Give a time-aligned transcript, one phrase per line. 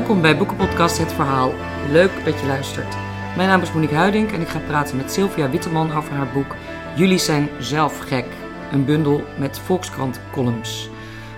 [0.00, 1.52] Welkom bij Boekenpodcast Het Verhaal.
[1.90, 2.96] Leuk dat je luistert.
[3.36, 6.56] Mijn naam is Monique Huiding en ik ga praten met Sylvia Witteman over haar boek
[6.96, 8.24] Jullie zijn zelf gek.
[8.72, 10.88] Een bundel met Volkskrant columns.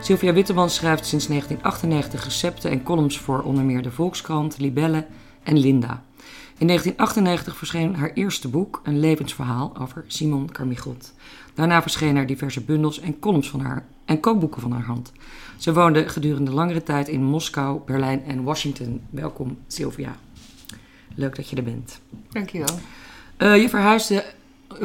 [0.00, 5.06] Sylvia Witteman schrijft sinds 1998 recepten en columns voor onder meer de Volkskrant, Libelle
[5.42, 6.02] en Linda.
[6.62, 11.12] In 1998 verscheen haar eerste boek, een levensverhaal over Simon Carmichelt.
[11.54, 15.12] Daarna verschenen er diverse bundels en columns van haar en kookboeken van haar hand.
[15.58, 19.00] Ze woonde gedurende langere tijd in Moskou, Berlijn en Washington.
[19.10, 20.16] Welkom, Sylvia.
[21.14, 22.00] Leuk dat je er bent.
[22.30, 22.78] Dankjewel.
[23.38, 24.24] Uh, je verhuisde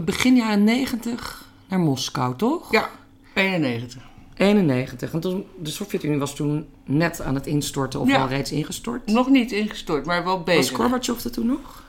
[0.05, 2.71] begin jaren 90 naar Moskou, toch?
[2.71, 2.90] Ja,
[3.34, 4.07] 91.
[4.38, 5.14] 91.
[5.14, 8.22] En toen, de Sovjet-Unie was toen net aan het instorten of Ja.
[8.22, 9.05] al reeds ingestort.
[9.12, 10.76] Nog niet ingestort, maar wel Was bezig.
[10.76, 11.84] Gorbachev er toen nog?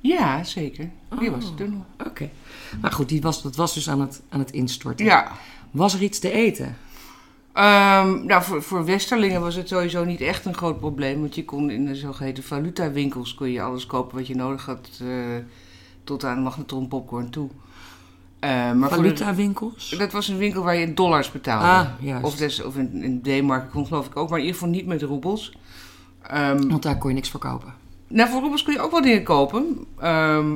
[0.00, 0.90] Ja, zeker.
[1.18, 1.34] Die Oh.
[1.34, 2.06] was er toen nog.
[2.08, 2.30] Oké.
[2.80, 5.04] Maar goed, die was, dat was dus aan het, aan het instorten.
[5.06, 5.32] Ja.
[5.70, 6.76] Was er iets te eten?
[7.52, 11.20] Ehm, nou, voor, voor Westerlingen was het sowieso niet echt een groot probleem.
[11.20, 14.88] Want je kon in de zogeheten valutawinkels kon je alles kopen wat je nodig had.
[15.00, 15.08] eh,
[16.04, 17.48] tot aan magnetron popcorn toe.
[18.42, 19.94] Eh, maar Valutawinkels?
[19.98, 21.66] dat was een winkel waar je in dollars betaalde.
[21.66, 22.24] Ah, juist.
[22.24, 24.86] Of, des, of in, in D-mark kon geloof ik ook, maar in ieder geval niet
[24.86, 25.56] met roebels.
[26.22, 27.74] Ehm, Want daar kon je niks voor kopen.
[28.08, 29.86] Nou, voor roebels kun je ook wel dingen kopen.
[29.98, 30.52] ehm,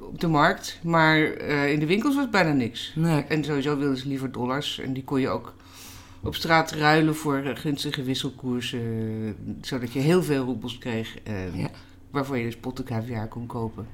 [0.00, 0.78] op de markt.
[0.82, 2.92] Maar eh, in de winkels was bijna niks.
[2.94, 3.22] Nee.
[3.22, 4.78] En sowieso wilden ze liever dollars.
[4.78, 5.54] En die kon je ook
[6.22, 9.36] op straat ruilen voor eh, gunstige wisselkoersen.
[9.60, 11.16] zodat je heel veel roebels kreeg.
[11.54, 11.68] Ja.
[12.10, 13.86] Waarvoor je dus potten caviar kon kopen.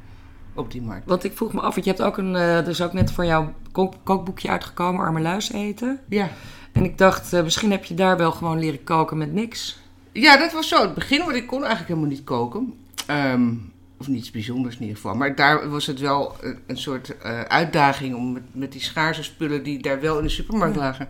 [0.55, 1.06] Op die markt.
[1.08, 3.12] Want ik vroeg me af, want je hebt ook een, eh, er is ook net
[3.12, 6.00] voor jouw kook- kookboekje uitgekomen, Arme Luis eten.
[6.08, 6.28] Ja.
[6.72, 9.78] En ik dacht, eh, misschien heb je daar wel gewoon leren koken met niks.
[10.12, 10.83] Ja, dat was zo.
[10.83, 12.75] Het begin, want ik kon eigenlijk helemaal niet koken.
[13.06, 13.50] Ehm,
[13.98, 15.14] of niets bijzonders in ieder geval.
[15.14, 19.23] Maar daar was het wel een, een soort eh, uitdaging om met, met die schaarse
[19.23, 20.80] spullen die daar wel in de supermarkt Ja.
[20.80, 21.08] lagen,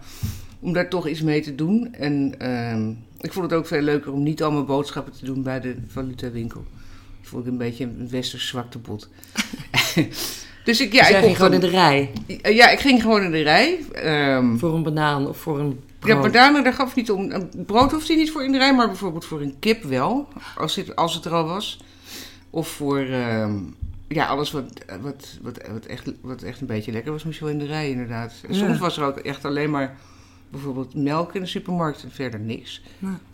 [0.61, 1.95] om daar toch iets mee te doen.
[1.95, 5.43] En ehm, ik vond het ook veel leuker om niet al mijn boodschappen te doen
[5.43, 6.65] bij de valutawinkel.
[7.33, 9.09] Vond ik een beetje een westers zwaktebod.
[9.95, 10.03] dus ik,
[10.65, 12.11] ja, dus ik jij ging kocht gewoon in de rij
[12.43, 13.79] ja, ik ging gewoon in de rij.
[14.59, 16.21] Voor een banaan of voor een ja, brood.
[16.21, 17.31] maar daarna, daar gaf het niet om.
[17.31, 20.29] Een Brood hoeft hij niet voor in de rij, maar bijvoorbeeld voor een kip wel.
[20.57, 21.81] Als het, als het er al was.
[22.51, 23.59] Of voor ehm,
[24.09, 27.45] ja, alles wat, wat, wat, wat, echt, wat echt een beetje lekker was, moest je
[27.45, 28.33] wel in de rij inderdaad.
[28.49, 28.79] En soms Ja.
[28.79, 29.97] was er ook echt alleen maar
[30.51, 32.83] bijvoorbeeld melk in de supermarkt en verder niks.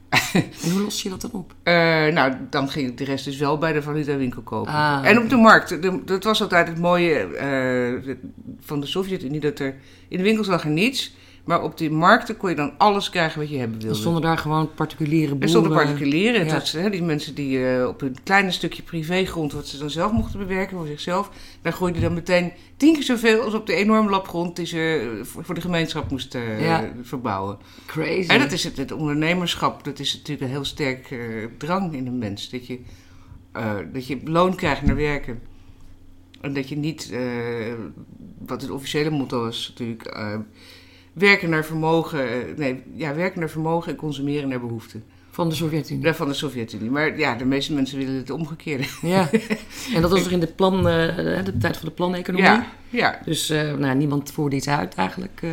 [0.63, 1.55] En hoe los je dat dan op?
[1.63, 1.75] Eh,
[2.07, 4.73] nou, dan ging ik de rest dus wel bij de valutawinkel kopen.
[4.73, 5.01] Ah.
[5.05, 5.83] En op de markt.
[5.83, 8.15] De- dat was altijd het mooie eh,
[8.61, 9.41] van de Sovjet-Unie.
[9.41, 9.75] Dat er
[10.09, 11.15] in de winkels lag er niets.
[11.49, 13.99] Maar op die markten kon je dan alles krijgen wat je hebben Er wilde.
[13.99, 15.43] stonden daar gewoon particuliere boeren.
[15.43, 16.45] Er stonden particulieren.
[16.45, 16.53] Ja.
[16.53, 20.13] Dat hè, die mensen die eh, op een kleine stukje privégrond, wat ze dan zelf
[20.13, 21.31] mochten bewerken voor zichzelf,
[21.63, 25.11] daar groeide dan meteen tien keer zoveel als op de enorme lap grond die ze
[25.19, 26.93] eh, voor, de gemeenschap moesten eh, Ja.
[27.03, 27.59] verbouwen.
[27.87, 28.31] Crazy.
[28.31, 31.15] En dat is het, het ondernemerschap, dat is natuurlijk een heel sterk
[31.59, 32.51] drang in een mens.
[32.51, 32.79] Dat je,
[33.93, 35.41] dat je loon krijgt naar werken.
[36.41, 37.13] En dat je niet,
[38.39, 40.17] wat het officiële motto is natuurlijk,
[41.19, 45.05] werken naar vermogen, eh, nee, ja, werken naar vermogen en consumeren naar behoeften.
[45.31, 46.05] Van de Sovjet-Unie.
[46.05, 46.91] Ja, van de Sovjet-Unie.
[46.91, 48.85] Maar ja, de meeste mensen willen het omgekeerde.
[49.03, 49.29] Ja.
[49.95, 52.47] En dat was nog in de, plan, eh, de tijd van de planeconomie.
[52.49, 53.19] Ja, ja.
[53.25, 55.39] Dus eh, nou, niemand voerde iets uit eigenlijk.
[55.43, 55.51] eh,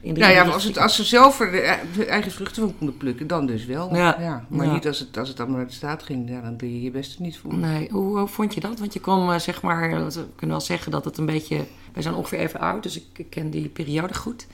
[0.00, 1.50] in de Nou ja, de als, het, als ze zelf er
[1.94, 3.94] de eigen vruchten van konden plukken, dan dus wel.
[3.96, 4.44] Ja.
[4.48, 4.72] Maar Ja.
[4.72, 6.90] niet als het, als het allemaal naar de staat ging, ja, dan doe je je
[6.90, 7.54] best niet voor.
[7.54, 8.78] Nee, hoe, hoe vond je dat?
[8.78, 11.56] Want je kwam, zeg maar, we kunnen wel zeggen dat het een beetje...
[11.92, 14.46] Wij zijn ongeveer even oud, dus ik, ik ken die periode goed.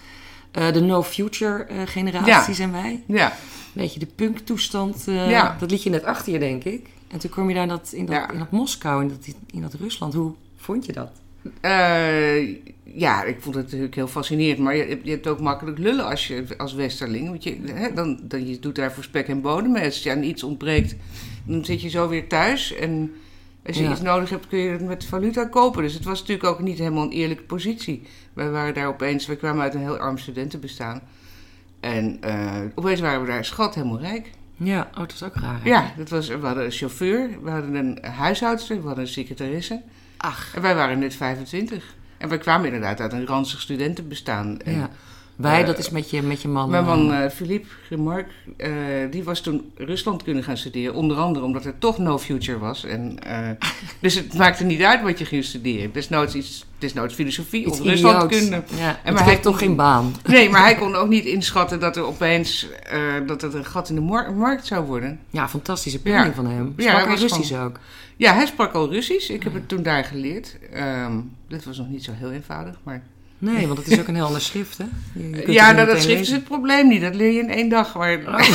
[0.55, 2.53] Eh, de No Future eh, generatie Ja.
[2.53, 3.03] zijn wij.
[3.07, 5.09] Ja, Een beetje de punktoestand.
[5.09, 5.57] eh, Ja.
[5.59, 6.87] Dat liet je net achter je, denk ik.
[7.09, 8.31] En toen kwam je daar in dat, in dat, Ja.
[8.31, 10.15] in dat Moskou, in dat, in dat Rusland.
[10.15, 11.11] Hoe vond je dat?
[12.85, 14.59] Ja, ik vond het natuurlijk heel fascinerend.
[14.59, 17.29] Maar je, je hebt ook makkelijk lullen als, je, als westerling.
[17.29, 19.77] Want je, hè, dan, dan, je doet daar voor spek en bodem.
[19.77, 20.95] Als je aan iets ontbreekt,
[21.45, 22.75] dan zit je zo weer thuis.
[22.75, 23.13] En
[23.67, 23.91] als je Ja.
[23.91, 25.83] iets nodig hebt, kun je het met valuta kopen.
[25.83, 28.03] Dus het was natuurlijk ook niet helemaal een eerlijke positie.
[28.33, 31.01] Wij waren daar opeens, we kwamen uit een heel arm studentenbestaan.
[31.81, 34.31] En eh, opeens waren we daar schat helemaal rijk.
[34.57, 35.61] Ja, oh, dat was ook raar.
[35.63, 35.69] hè?
[35.69, 39.83] Ja, dat was, we hadden een chauffeur, we hadden een huishoudster, we hadden een secretaresse.
[40.17, 41.95] Ach, En wij waren net 25.
[42.19, 44.59] En wij kwamen inderdaad uit een ranzig studentenbestaan.
[44.61, 44.91] En ja.
[45.37, 46.71] Wij, eh, dat is met je, met je man.
[46.71, 47.67] Mijn man eh, Philippe
[48.57, 48.71] eh,
[49.11, 50.95] die was toen Rusland kunnen gaan studeren.
[50.95, 52.85] Onder andere omdat er toch no future was.
[52.85, 53.19] En,
[54.01, 55.93] dus het maakte niet uit wat je ging studeren.
[55.93, 58.63] Desnoods, iets, desnoods filosofie iets of Ruslandkunde.
[58.77, 60.15] Ja, En maar hij toch geen baan.
[60.27, 62.67] Nee, maar hij kon ook niet inschatten dat er opeens
[63.27, 65.21] dat het een gat in de mar- markt zou worden.
[65.31, 66.43] Ja, fantastische planning Ja.
[66.43, 66.75] van hem.
[66.77, 67.79] Ja, Sprak hij hij Russisch ook?
[68.17, 69.29] Ja, hij sprak al Russisch.
[69.31, 70.57] Ik heb het toen daar geleerd.
[70.73, 71.13] Ehm,
[71.49, 73.03] dat was nog niet zo heel eenvoudig, maar
[73.45, 74.85] Nee, want het is ook een heel ander schrift, hè?
[75.13, 77.01] Je- je ja, nou, dat schrift is het probleem niet.
[77.01, 77.95] Dat leer je in één dag.
[77.95, 78.49] Maar Oh.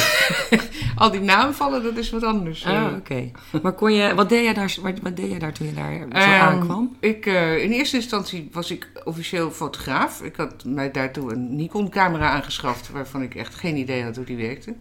[0.95, 2.65] al die naamvallen, dat is wat anders.
[2.65, 3.31] Ah, oké.
[3.62, 5.94] Maar kon je, wat deed jij daar, wat, wat deed jij daar toen je daar
[6.12, 6.95] zo Ehm, aankwam?
[7.00, 10.21] Ik, eh, in eerste instantie was ik officieel fotograaf.
[10.21, 14.38] Ik had mij daartoe een Nikon-camera aangeschaft, waarvan ik echt geen idee had hoe die
[14.38, 14.74] werkte.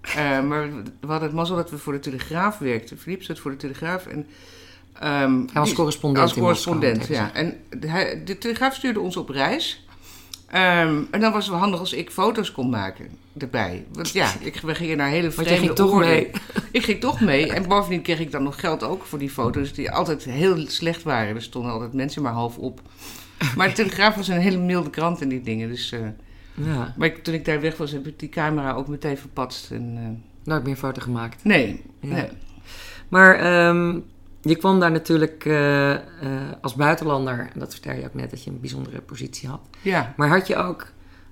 [0.00, 0.68] Eh, maar
[1.00, 2.98] we hadden het mazzel dat we voor de Telegraaf werkten.
[2.98, 4.06] Philippe zat voor de Telegraaf.
[4.06, 4.26] En,
[4.92, 6.46] ehm, Hij was correspondent als Moskou,
[6.80, 7.32] correspondent, ja.
[7.34, 9.84] En de, hij- de Telegraaf stuurde ons op reis.
[10.46, 13.08] Ehm, en dan was het wel handig als ik foto's kon maken
[13.38, 13.84] erbij.
[13.92, 16.08] Want ja, ik, we gingen naar hele vreemde ging toch oorden.
[16.08, 16.30] mee.
[16.72, 17.52] Ik ging toch mee.
[17.52, 21.02] En bovendien kreeg ik dan nog geld ook voor die foto's die altijd heel slecht
[21.02, 21.34] waren.
[21.34, 22.80] Er stonden altijd mensen maar half op.
[23.56, 25.68] Maar de Telegraaf was een hele milde krant en die dingen.
[25.68, 26.00] Dus, eh,
[26.54, 29.70] Ja, maar ik- toen ik daar weg was, heb ik die camera ook meteen verpatst.
[29.70, 31.44] En, eh, nooit meer foto gemaakt.
[31.44, 32.14] nee, Ja.
[32.14, 32.28] nee.
[33.08, 33.98] Maar ehm,
[34.42, 36.00] je kwam daar natuurlijk eh, eh,
[36.60, 37.50] als buitenlander.
[37.54, 39.60] En dat vertel je ook net, dat je een bijzondere positie had.
[39.82, 40.14] Ja.
[40.16, 40.86] Maar had je ook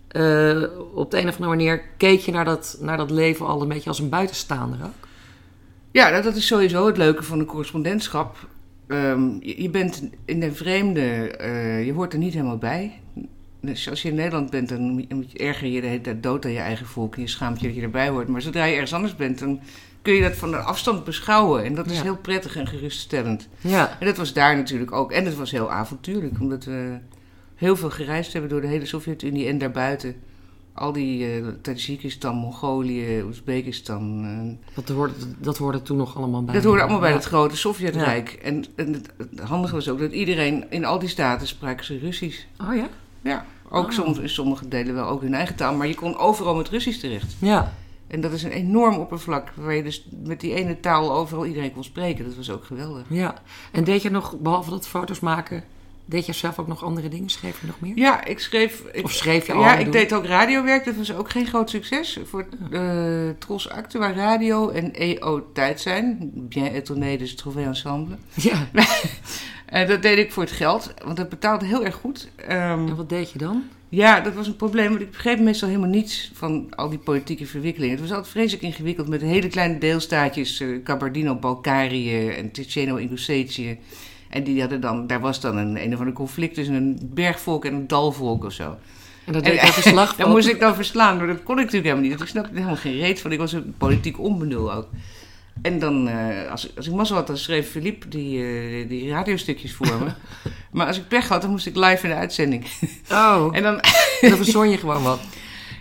[0.09, 0.63] eh,
[0.95, 1.83] op de een of andere manier...
[1.97, 5.07] keek je naar dat, naar dat leven al een beetje als een buitenstaander ook?
[5.91, 8.37] Ja, nou, dat is sowieso het leuke van een correspondentschap.
[8.87, 11.01] Ehm, je, je bent in de vreemde,
[11.87, 13.01] je hoort er niet helemaal bij.
[13.61, 16.01] Dus als je in Nederland bent, dan moet je- moet je erger je de hele
[16.01, 17.15] tijd dood aan je eigen volk.
[17.17, 18.29] En je schaamt je dat je erbij hoort.
[18.29, 19.61] Maar zodra je ergens anders bent, dan
[20.09, 21.65] kun je dat van een afstand beschouwen.
[21.65, 22.03] En dat is Ja.
[22.03, 23.49] heel prettig en geruststellend.
[23.61, 25.13] Ja, En dat was daar natuurlijk ook.
[25.13, 26.99] En het was heel avontuurlijk, omdat we
[27.55, 30.15] heel veel gereisd hebben door de hele Sovjet-Unie en daarbuiten.
[30.75, 34.25] Al die eh Tajikistan, Mongolië, Oezbekistan.
[34.25, 36.55] eh, dat hoorde, dat hoorde toen nog allemaal bij.
[36.55, 37.17] dat hoorde allemaal bij Ja.
[37.17, 38.29] het grote Sovjetrijk.
[38.43, 41.99] En, en het, het handige was ook dat iedereen in al die staten spraken ze
[41.99, 42.47] Russisch.
[42.69, 42.89] Oh ja?
[43.23, 43.91] Ja, ook Oh.
[43.91, 45.75] soms in sommige delen wel ook hun eigen taal.
[45.75, 47.35] Maar je kon overal met Russisch terecht.
[47.39, 47.73] Ja.
[48.09, 51.73] En dat is een enorm oppervlak waar je dus met die ene taal overal iedereen
[51.73, 52.25] kon spreken.
[52.25, 53.05] Dat was ook geweldig.
[53.09, 53.35] Ja.
[53.73, 55.65] En deed je nog, behalve dat foto's maken...
[56.05, 57.29] deed je zelf ook nog andere dingen?
[57.29, 57.97] Schreef je nog meer?
[57.97, 58.83] Ja, ik schreef...
[58.93, 59.61] Ik, Of schreef je al?
[59.61, 60.85] ja, ik deed ook radiowerk.
[60.85, 62.19] Dat was ook geen groot succes.
[62.25, 66.31] Voor uh, Tros Actua Radio en EO Tijd zijn.
[66.35, 68.17] Bien étonné, dus trouvé ensemble.
[68.35, 68.69] Ja.
[69.67, 72.31] En dat deed ik voor het geld, want dat betaalde heel erg goed.
[72.37, 73.65] Ehm, En wat deed je dan?
[73.89, 77.47] Ja, dat was een probleem, want ik begreep meestal helemaal niets van al die politieke
[77.47, 77.95] verwikkelingen.
[77.97, 83.79] Het was altijd vreselijk ingewikkeld met hele kleine deelstaatjes, eh Kabardino-Balkarië en Ticeno-Ingusetië.
[84.29, 87.65] En die hadden dan, daar was dan een, een of ander conflict tussen een bergvolk
[87.65, 88.77] en een dalvolk of zo.
[89.25, 90.31] En dat En- deed je verslag Dat van?
[90.31, 92.11] moest ik dan verslaan, maar dat kon ik natuurlijk helemaal niet.
[92.11, 93.33] want Ik snapte er helemaal geen reet van.
[93.33, 94.89] Ik was een politiek onbenul ook.
[95.63, 99.75] En dan, eh, als, als ik mazzel had, dan schreef Philippe die, eh, die radiostukjes
[99.75, 100.11] voor me.
[100.73, 102.67] maar als ik pech had, dan moest ik live in de uitzending.
[103.11, 103.81] Oh, En dan,
[104.21, 105.21] dan verzon je gewoon wat.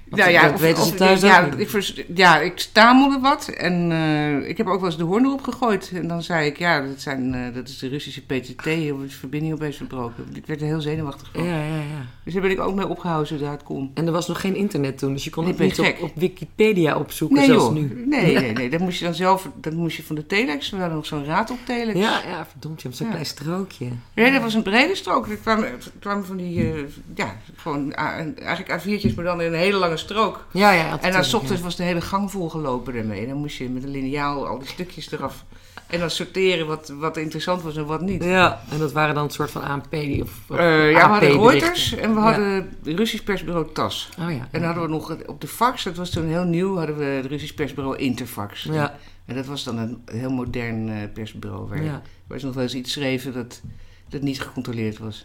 [0.09, 3.19] Want nou ja, dat of- weten of- ze thuis ja, ik vers- ja, ik stamelde
[3.19, 3.48] wat.
[3.48, 5.92] En eh, ik heb ook wel eens de hoorn erop gegooid.
[5.94, 8.63] En dan zei ik, ja, dat, zijn, eh, dat is de Russische PTT.
[8.63, 10.25] De verbinding opeens verbroken.
[10.33, 11.44] Ik werd er heel zenuwachtig van.
[11.44, 12.06] Ja, ja, ja.
[12.24, 13.92] Dus daar ben ik ook mee opgehouden zodra het kon.
[13.94, 16.98] En er was nog geen internet toen, dus je kon het niet op, op Wikipedia
[16.98, 18.04] opzoeken Nee zoals joh, nu.
[18.06, 18.39] nee, Ja.
[18.39, 18.69] nee, nee.
[18.69, 20.69] Dat moest je dan zelf, dat moest je van de telex.
[20.69, 22.00] We hadden nog zo'n raad op telex.
[22.00, 23.12] Ja, ja, verdomd, je hebt zo'n Ja.
[23.12, 23.88] klein strookje.
[24.13, 25.27] Nee, dat was een brede strook.
[25.27, 25.69] Er kwamen,
[26.00, 26.80] kwamen van die, eh,
[27.15, 30.45] ja, gewoon eigenlijk A4'tjes, maar dan in een hele lange strook.
[30.51, 31.01] Ja, ja.
[31.01, 31.63] En dan s ochtends ja.
[31.63, 33.21] was de hele gang volgelopen daarmee.
[33.21, 35.44] En dan moest je met een lineaal al die stukjes eraf.
[35.88, 38.23] En dan sorteren wat, wat interessant was en wat niet.
[38.23, 41.39] Ja, en dat waren dan een soort van ANP of of Eh, ja, we hadden.
[41.49, 42.25] Reuters en we Ja.
[42.25, 44.09] hadden Russisch persbureau TAS.
[44.19, 44.37] Oh ja.
[44.37, 47.04] En dan hadden we nog op de fax, dat was toen heel nieuw, hadden we
[47.04, 48.63] het Russisch persbureau Interfax.
[48.63, 52.01] Ja, En dat was dan een heel modern eh, persbureau waar, ja.
[52.27, 53.61] waar ze nog wel eens iets schreven dat,
[54.09, 55.23] dat niet gecontroleerd was.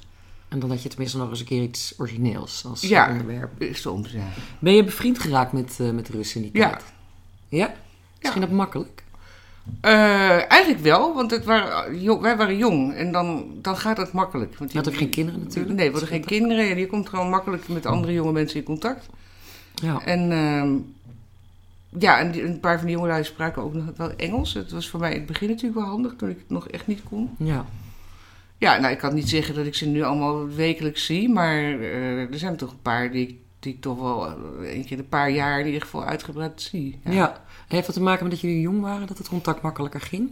[0.52, 3.10] En dan had je tenminste nog eens een keer iets origineels als Ja.
[3.10, 3.60] onderwerp.
[3.60, 4.24] Eh, Soms, ja.
[4.58, 6.68] Ben je bevriend geraakt met, eh met Russen in die Ja.
[6.70, 6.82] tijd?
[7.48, 7.74] Ja?
[8.20, 9.02] Misschien dat makkelijk?
[9.80, 14.12] Eh, eigenlijk wel, want het waren, jong- wij waren jong en dan, dan gaat het
[14.12, 14.56] makkelijk.
[14.58, 15.74] Want Je had ook geen kinderen natuurlijk.
[15.74, 18.64] Nee, we hadden geen kinderen en je komt gewoon makkelijk met andere jonge mensen in
[18.64, 19.06] contact.
[19.74, 20.00] Ja.
[20.04, 20.72] En ehm,
[22.02, 24.54] ja, en een paar van die jongelui spraken ook nog wel Engels.
[24.54, 26.86] Het was voor mij in het begin natuurlijk wel handig, toen ik het nog echt
[26.86, 27.30] niet kon.
[27.38, 27.66] Ja.
[28.62, 32.20] Ja, nou, ik kan niet zeggen dat ik ze nu allemaal wekelijks zie, maar eh,
[32.32, 34.98] er zijn toch een paar die, ik- die ik toch wel eh, één keer in
[34.98, 36.98] een paar jaar in ieder geval uitgebreid zie.
[37.04, 37.40] ja.
[37.68, 40.30] Heeft dat te maken met dat jullie jong waren, dat het contact makkelijker ging?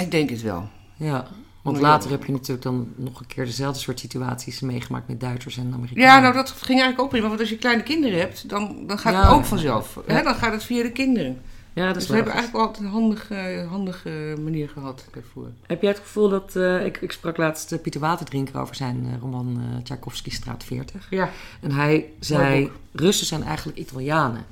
[0.00, 0.68] Ik denk het wel.
[0.96, 1.26] Ja.
[1.62, 2.16] Want Maar later ja.
[2.16, 6.02] heb je natuurlijk dan nog een keer dezelfde soort situaties meegemaakt met Duitsers en Amerikanen.
[6.04, 7.28] Ja, nou dat ging eigenlijk ook prima.
[7.28, 9.98] Want als je kleine kinderen hebt, dan, dan gaat Ja, het ook vanzelf.
[10.06, 10.14] Ja.
[10.14, 10.22] Hè?
[10.22, 11.40] Dan gaat het via de kinderen.
[11.80, 15.48] Ja, dat Dus we hebben eigenlijk altijd een handige, handige manier gehad daarvoor.
[15.66, 16.56] Heb jij het gevoel dat...
[16.56, 20.64] eh, ik, ik sprak laatst eh, Pieter Waterdrinker over zijn eh, roman eh Tchaikovsky Straat
[20.64, 21.06] 40.
[21.10, 21.30] Ja.
[21.60, 22.70] En hij zei.
[22.92, 24.44] Russen zijn eigenlijk Italianen.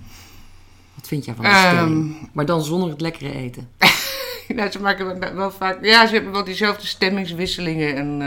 [0.94, 2.14] Wat vind jij van die stelling?
[2.16, 3.68] Ehm, Maar dan zonder het lekkere eten.
[4.56, 5.85] nou, ze maken wel, vaak...
[5.85, 7.97] Ja, ze hebben wel diezelfde stemmingswisselingen.
[7.97, 8.18] En,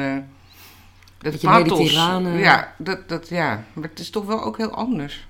[1.18, 1.92] Dat pathos.
[2.38, 5.26] Ja, dat, dat, ja, maar het is toch wel ook heel anders.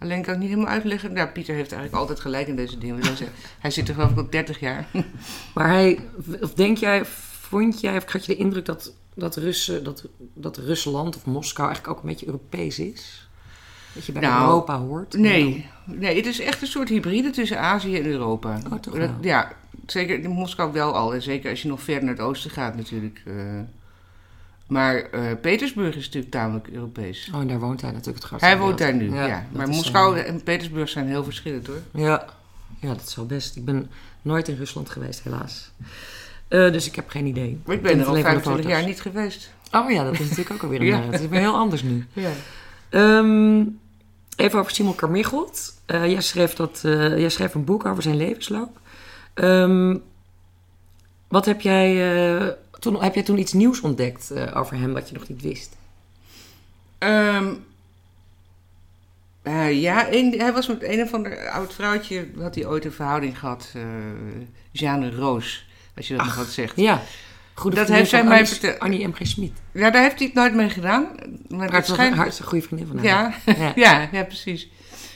[0.00, 1.12] Alleen kan ik niet helemaal uitleggen.
[1.12, 3.00] Nou, Pieter heeft eigenlijk altijd gelijk in deze dingen.
[3.58, 4.86] Hij zit er geloof ik al 30 jaar.
[5.54, 5.98] Maar hij,
[6.40, 7.04] of denk jij,
[7.40, 10.04] vond jij, of had je de indruk dat, dat, Russen, dat,
[10.34, 13.28] dat Rusland of Moskou eigenlijk ook een beetje Europees is?
[13.94, 15.12] Dat je bij Nou, Europa hoort?
[15.18, 18.58] Nee, nee, het is echt een soort hybride tussen Azië en Europa.
[18.72, 19.52] Oh, toch Dat- ja,
[19.86, 21.14] zeker in Moskou wel al.
[21.14, 23.22] En zeker als je nog verder naar het oosten gaat natuurlijk.
[23.26, 23.34] eh.
[24.70, 27.30] Maar eh, Petersburg is natuurlijk tamelijk Europees.
[27.34, 29.46] Oh, en daar woont hij natuurlijk het grootste Hij woont daar nu, ja.
[29.52, 31.82] Maar Moskou eh, en Petersburg zijn heel verschillend hoor.
[31.92, 32.24] Ja.
[32.80, 33.56] ja, dat is wel best.
[33.56, 33.90] Ik ben
[34.22, 35.70] nooit in Rusland geweest, helaas.
[36.48, 37.60] Eh, dus ik heb geen idee.
[37.64, 38.70] Maar ik ben er al alleen van de 25 foto's.
[38.70, 39.52] jaar niet geweest.
[39.72, 40.86] Oh ja, dat is natuurlijk ook alweer een...
[40.96, 41.02] Ja.
[41.02, 42.06] Het is weer heel anders nu.
[42.12, 42.30] Ja.
[42.88, 43.64] Ehm,
[44.36, 45.74] even over Simon Carmichelt.
[45.86, 48.80] Jij, schreef dat, jij schreef een boek over zijn levensloop.
[49.34, 49.96] Ehm,
[51.28, 55.14] wat heb jij, toen, heb jij toen iets nieuws ontdekt eh, over hem wat je
[55.14, 55.76] nog niet wist?
[56.98, 57.54] Ehm,
[59.42, 62.92] eh, ja, een- hij was met een of ander oud vrouwtje, had hij ooit een
[62.92, 63.72] verhouding gehad.
[63.74, 63.82] eh
[64.72, 66.76] Jeanne Roos, als je dat nog wat zegt.
[66.76, 67.02] Ja,
[67.54, 68.78] goede Dat heeft zij mij verteld.
[68.78, 69.12] Annie M.
[69.12, 69.18] G.
[69.22, 69.52] Smit.
[69.72, 71.06] Ja, daar heeft hij het nooit mee gedaan.
[71.48, 72.16] Maar schijnt...
[72.16, 73.72] hartstikke goede vriendin van ja, Ja.
[73.76, 74.68] ja, ja, precies.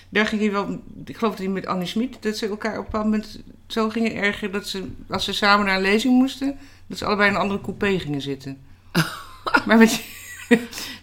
[0.08, 0.80] Daar ging hij wel...
[1.04, 2.16] Ik geloof dat hij met Annie Smit...
[2.20, 4.52] dat ze elkaar op een bepaald moment zo gingen ergeren...
[4.52, 6.58] dat ze, als ze samen naar een lezing moesten...
[6.86, 8.58] dat ze allebei in een andere coupé gingen zitten.
[9.66, 10.04] maar met,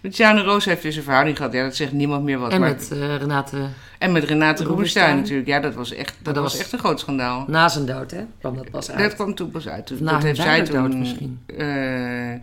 [0.02, 1.54] met Jeanne Roos heeft dus een verhouding gehad.
[1.54, 2.52] Ja, dat zegt niemand meer wat.
[2.52, 3.68] En maar, met eh, Renate
[4.00, 4.64] en met Renate.
[4.64, 5.48] Rubinstein natuurlijk.
[5.48, 7.46] Ja, dat was echt, dat dat was echt een groot schandaal.
[7.48, 8.26] na zijn dood, hè?
[8.40, 9.00] kwam dat pas uit.
[9.00, 10.00] Dat kwam toen pas uit.
[10.00, 11.40] Na dat heeft zij dood misschien.
[11.58, 12.34] eh,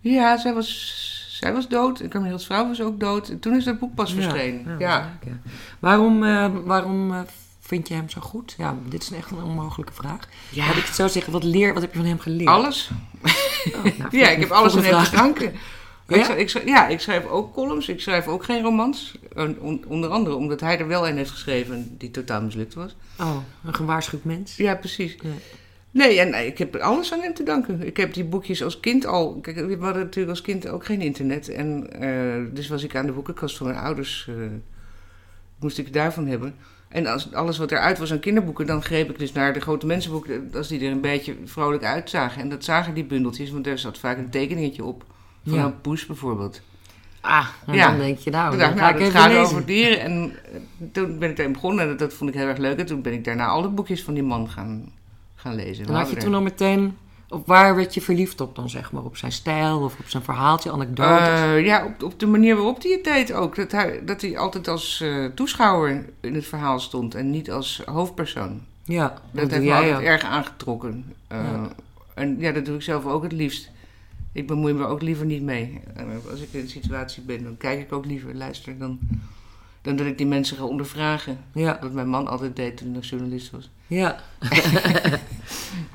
[0.00, 2.00] ja, zij was, zij was dood.
[2.00, 3.28] En Camille's vrouw was ook dood.
[3.28, 4.76] En toen is dat boek pas verschenen.
[4.78, 5.32] Ja, Ja.
[5.78, 7.14] Waarom, eh, waarom
[7.66, 8.54] vind je hem zo goed?
[8.58, 10.28] Ja, dit is echt een onmogelijke vraag.
[10.50, 10.66] Ja.
[10.66, 12.48] Laat ik het zo zeggen, wat, leer, wat heb je van hem geleerd?
[12.48, 12.90] Alles.
[13.74, 15.52] Oh, nou, Ja, ik heb alles aan hem te danken.
[16.08, 16.16] Ja?
[16.16, 17.88] Ik, schrijf, ik, schrijf- ja, ik schrijf ook columns.
[17.88, 19.18] Ik schrijf ook geen romans.
[19.88, 22.96] Onder andere omdat hij er wel een heeft geschreven die totaal mislukt was.
[23.20, 24.56] Oh, een gewaarschuwd mens.
[24.56, 25.16] Ja, precies.
[25.22, 25.28] Ja.
[25.90, 27.86] Nee, en ik heb alles aan hem te danken.
[27.86, 29.38] Ik heb die boekjes als kind al...
[29.40, 31.48] Kijk, we hadden natuurlijk als kind ook geen internet.
[31.48, 34.26] En eh, dus was ik aan de boekenkast van mijn ouders...
[34.28, 34.34] eh,
[35.58, 36.54] moest ik daarvan hebben.
[36.88, 38.66] En als alles wat eruit was aan kinderboeken...
[38.66, 40.50] dan greep ik dus naar de grote mensenboeken...
[40.54, 42.42] als die er een beetje vrolijk uitzagen.
[42.42, 45.04] En dat zagen die bundeltjes, want daar zat vaak een tekeningetje op.
[45.46, 45.64] Van Ja.
[45.64, 46.60] een poes bijvoorbeeld.
[47.20, 47.88] Ah, en Ja.
[47.88, 49.42] dan denk je nou, Toen dan dacht ga nou, ik dat gaat lezen.
[49.44, 50.00] over dieren.
[50.00, 50.60] En eh,
[50.92, 52.78] toen ben ik daarin begonnen en dat, dat vond ik heel erg leuk.
[52.78, 54.92] En toen ben ik daarna alle boekjes van die man gaan,
[55.34, 55.86] gaan lezen.
[55.86, 56.96] En had je toen al meteen...
[57.28, 59.02] Op waar werd je verliefd op dan, zeg maar?
[59.04, 61.28] Op zijn stijl of op zijn verhaaltje, anekdotes?
[61.28, 63.56] Eh, ja, op, op de manier waarop hij het deed ook.
[63.56, 67.82] Dat hij, dat hij altijd als eh, toeschouwer in het verhaal stond en niet als
[67.84, 68.60] hoofdpersoon.
[68.84, 70.00] ja, Dat dat heeft me altijd ook.
[70.02, 71.14] erg aangetrokken.
[71.28, 71.68] Eh, Ja.
[72.14, 73.70] En ja, dat doe ik zelf ook het liefst.
[74.32, 75.80] Ik bemoei me ook liever niet mee.
[76.30, 78.98] Als ik in een situatie ben, dan kijk ik ook liever, luister, dan,
[79.86, 81.38] dan dat ik die mensen ga ondervragen.
[81.52, 83.70] Ja, Wat mijn man altijd deed toen hij nog journalist was.
[83.86, 84.20] ja.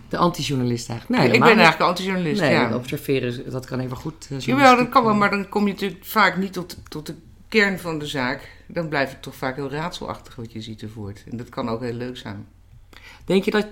[0.10, 1.22] de anti-journalist eigenlijk.
[1.22, 2.76] Nee, ik ben eigenlijk anti-journalist, Nee, ja.
[2.76, 4.28] observeren, dat kan even goed.
[4.32, 7.16] eh, Jawel, dat kan wel, maar dan kom je natuurlijk vaak niet tot, tot de
[7.48, 8.50] kern van de zaak.
[8.68, 11.24] Dan blijft het toch vaak heel raadselachtig wat je ziet ervoort.
[11.32, 12.48] En dat kan ook heel leuk zijn.
[13.26, 13.68] Denk je dat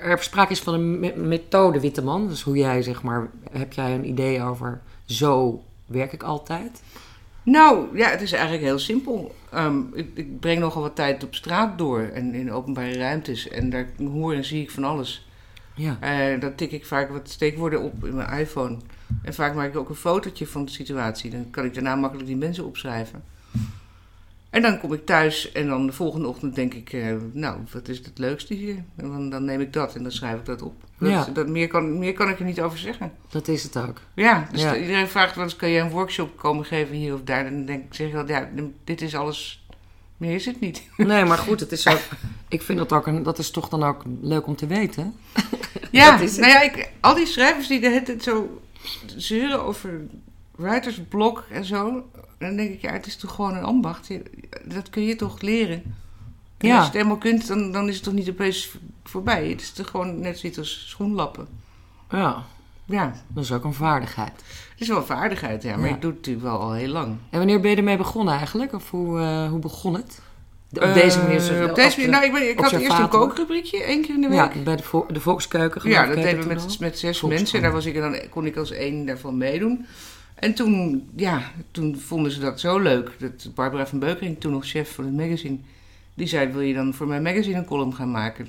[0.00, 2.28] er sprake is van een me- methode Witteman?
[2.28, 6.82] Dus hoe jij, zeg maar, heb jij een idee over zo werk ik altijd?
[7.50, 9.34] Nou, ja, het is eigenlijk heel simpel.
[9.50, 13.48] Ehm, ik, ik breng nogal wat tijd op straat door en in openbare ruimtes.
[13.48, 15.28] En daar hoor en zie ik van alles.
[15.74, 15.96] Ja.
[16.00, 18.76] Eh dan tik ik vaak wat steekwoorden op in mijn iPhone.
[19.22, 21.30] En vaak maak ik ook een fotootje van de situatie.
[21.30, 23.22] Dan kan ik daarna makkelijk die mensen opschrijven.
[24.50, 26.92] En dan kom ik thuis en dan de volgende ochtend denk ik...
[26.92, 28.74] eh, nou, wat is het leukste hier?
[28.96, 30.74] En dan, dan neem ik dat en dan schrijf ik dat op.
[30.98, 31.24] Dat, Ja.
[31.32, 33.12] dat, meer, kan, meer kan ik er niet over zeggen.
[33.28, 34.00] Dat is het ook.
[34.14, 34.76] Ja, dus Ja.
[34.76, 35.56] iedereen vraagt wel eens...
[35.56, 37.46] kan je een workshop komen geven hier of daar?
[37.46, 38.48] En dan denk ik, zeg ik wel, ja,
[38.84, 39.64] dit is alles...
[40.16, 40.82] Meer is het niet.
[40.96, 42.00] Nee, maar goed, het is ook,
[42.48, 45.14] ik vind dat ook een, dat is toch dan ook leuk om te weten.
[45.90, 46.36] Ja, het.
[46.36, 48.60] nou ja, ik, al die schrijvers die de hele tijd zo
[49.16, 50.00] zeuren over
[50.56, 52.10] writersblok en zo.
[52.40, 54.08] Dan denk ik, ja, het is toch gewoon een ambacht.
[54.64, 55.82] Dat kun je toch leren.
[56.58, 56.74] En Ja.
[56.74, 58.70] als je het helemaal kunt, dan, dan is het toch niet opeens
[59.04, 59.48] voorbij.
[59.48, 61.48] Het is toch gewoon net zoiets als schoenlappen.
[62.10, 62.42] Ja,
[62.84, 64.32] Ja, dat is ook een vaardigheid.
[64.70, 65.76] het is wel een vaardigheid, ja.
[65.76, 65.94] Maar Ja.
[65.94, 67.16] ik doe het natuurlijk wel al heel lang.
[67.30, 68.72] En wanneer ben je ermee begonnen eigenlijk?
[68.72, 70.20] Of hoe, eh, hoe begon het?
[70.68, 71.40] De- op deze manier?
[71.40, 74.14] zo- Eh, op deze manier, nou, ik, ben, ik had eerst een kookrubriekje, één keer
[74.14, 74.54] in de week.
[74.54, 75.90] Ja, bij de, vo- de Volkskeuken.
[75.90, 77.62] Ja, dat deden we met, met zes mensen.
[77.62, 79.86] Daar was ik, dan kon ik als één daarvan meedoen.
[80.40, 83.10] En toen, ja, toen vonden ze dat zo leuk.
[83.18, 85.58] Dat Barbara van Beukering, toen nog chef van het magazine,
[86.14, 88.48] die zei: Wil je dan voor mijn magazine een column gaan maken?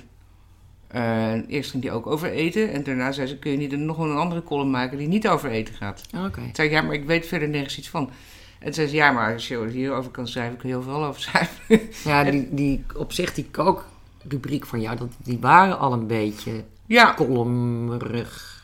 [0.92, 2.72] Eh, eerst ging die ook over eten.
[2.72, 5.50] En daarna zei ze, kun je niet nog een andere column maken die niet over
[5.50, 6.02] eten gaat?
[6.16, 6.40] Oké.
[6.40, 8.10] Toen zei ik, ja, maar ik weet verder nergens iets van.
[8.58, 11.20] En zei ze, ja, maar als je hierover kan schrijven, kun je heel veel over
[11.20, 11.80] schrijven.
[12.10, 16.64] Ja, die, die, op zich die kookrubriek van jou, dat, die waren al een beetje
[16.86, 17.14] ja.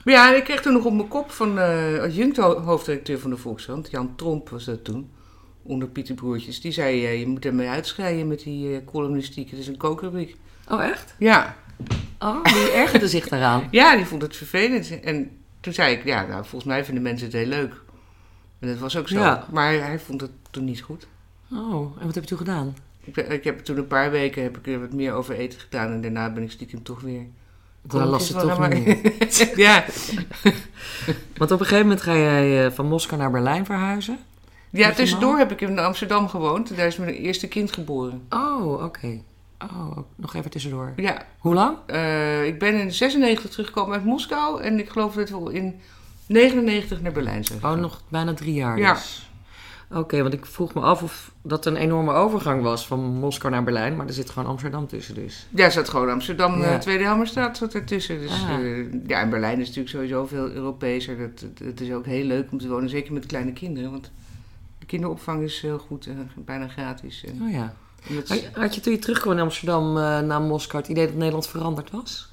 [0.09, 3.19] Maar ja, en ik kreeg toen nog op mijn kop van uh, adjunct ho- hoofdredacteur
[3.19, 5.11] van de Volkskrant, Jan Tromp was dat toen,
[5.63, 6.61] onder Pieter Broertjes.
[6.61, 10.37] Die zei, eh, je moet ermee uitscheiden met die eh, columnistiek, het is een kookrubriek.
[10.69, 11.15] Oh, echt?
[11.19, 11.57] Ja.
[12.19, 13.69] Oh, die ergerde zich daaraan.
[13.81, 15.01] ja, die vond het vervelend.
[15.01, 17.81] En toen zei ik, ja, nou, volgens mij vinden mensen het heel leuk.
[18.59, 19.19] En dat was ook zo.
[19.19, 19.47] Ja.
[19.53, 21.07] Maar hij vond het toen niet goed.
[21.53, 22.77] Oh, en wat heb je toen gedaan?
[23.05, 25.93] Ik, ik heb toen een paar weken heb ik er wat meer over eten gedaan
[25.93, 27.27] en daarna ben ik stiekem toch weer...
[27.83, 29.85] Dan las ze toch van niet ja.
[31.37, 34.19] Want op een gegeven moment ga jij eh, van Moskou naar Berlijn verhuizen.
[34.71, 36.77] ja, tussendoor heb ik in Amsterdam gewoond.
[36.77, 38.23] Daar is mijn eerste kind geboren.
[38.31, 39.21] Oh, oké.
[39.63, 40.93] Oh, nog even tussendoor.
[40.97, 41.77] Ja, Hoe lang?
[41.87, 45.81] Eh, ik ben in 96 teruggekomen uit Moskou en ik geloof dat we in
[46.27, 48.93] 99 naar Berlijn zijn Oh, nog bijna drie jaar Ja.
[48.93, 49.31] dus.
[49.91, 53.65] Oké, want ik vroeg me af of dat een enorme overgang was van Moskou naar
[53.65, 53.97] Berlijn.
[53.97, 55.47] Maar er zit gewoon Amsterdam tussen dus.
[55.51, 56.73] Ja, er zat gewoon Amsterdam, Ja.
[56.73, 58.19] eh, Tweede Helmerstraat zat ertussen.
[58.21, 58.51] Dus Ah.
[58.55, 61.19] eh, ja, en Berlijn is natuurlijk sowieso veel Europeeser.
[61.19, 63.91] Dat, het, is ook heel leuk om te wonen, zeker met kleine kinderen.
[63.91, 64.11] Want
[64.79, 67.25] de kinderopvang is heel goed, en bijna gratis.
[67.25, 67.75] En, Oh ja.
[68.35, 71.47] is- Had je, toen je terugkwam in Amsterdam eh, naar Moskou het idee dat Nederland
[71.49, 72.29] veranderd was?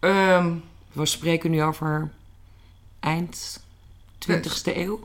[0.00, 0.52] Ehm,
[0.92, 2.10] We spreken nu over
[3.00, 3.60] eind
[4.18, 5.00] 20e eeuw.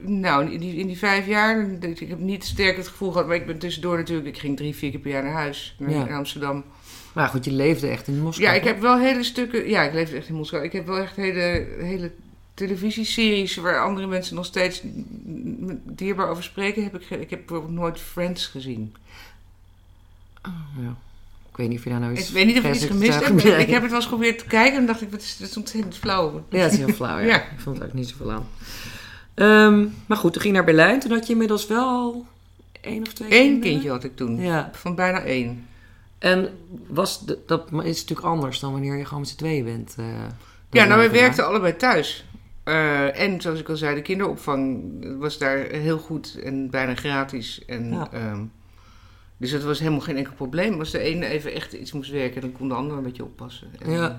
[0.00, 3.36] Nou, in die, in die vijf jaar, ik heb niet sterk het gevoel gehad, maar
[3.36, 6.16] ik ben tussendoor natuurlijk, ik ging drie, vier keer per jaar naar huis, naar, Ja.
[6.16, 6.64] Amsterdam.
[7.12, 8.48] Maar goed, je leefde echt in Moskou.
[8.48, 9.68] Ja, ik heb wel hele stukken.
[9.68, 10.64] Ja, ik leefde echt in Moskou.
[10.64, 12.10] Ik heb wel echt hele, hele
[12.54, 14.80] televisieseries waar andere mensen nog steeds
[15.82, 16.82] dierbaar over spreken.
[16.82, 18.94] Heb ik, ik heb bijvoorbeeld nooit Friends gezien.
[20.46, 20.96] Oh, ja.
[21.50, 23.24] Ik weet niet of je daar nou iets Ik weet niet of ik iets gemist
[23.24, 23.40] heb.
[23.40, 25.56] Ik heb het wel eens geprobeerd te kijken en dacht ik, wat is dit is
[25.56, 26.44] ontzettend flauw.
[26.48, 27.18] Ja, het is heel flauw.
[27.18, 27.26] Ja.
[27.26, 27.36] Ja.
[27.36, 28.46] Ik vond het ook niet zoveel aan.
[29.34, 31.00] Ehm, maar goed, toen ging je naar Berlijn.
[31.00, 32.26] Toen had je inmiddels wel
[32.80, 33.60] één of twee Eén kinderen?
[33.70, 34.40] kindje had ik toen.
[34.40, 34.70] Ja.
[34.72, 35.66] Van bijna één.
[36.18, 36.48] En
[36.86, 39.94] was de- dat is natuurlijk anders dan wanneer je gewoon met z'n tweeën bent.
[39.98, 40.04] eh,
[40.70, 41.20] Ja, nou, wij elkaar.
[41.20, 42.24] werkten allebei thuis.
[42.64, 44.82] Eh, en zoals ik al zei, de kinderopvang
[45.18, 47.64] was daar heel goed en bijna gratis.
[47.66, 48.08] En, Ja.
[48.12, 48.42] ehm,
[49.36, 50.78] dus dat was helemaal geen enkel probleem.
[50.78, 53.68] Als de ene even echt iets moest werken, dan kon de ander een beetje oppassen.
[53.80, 54.16] En, Ja.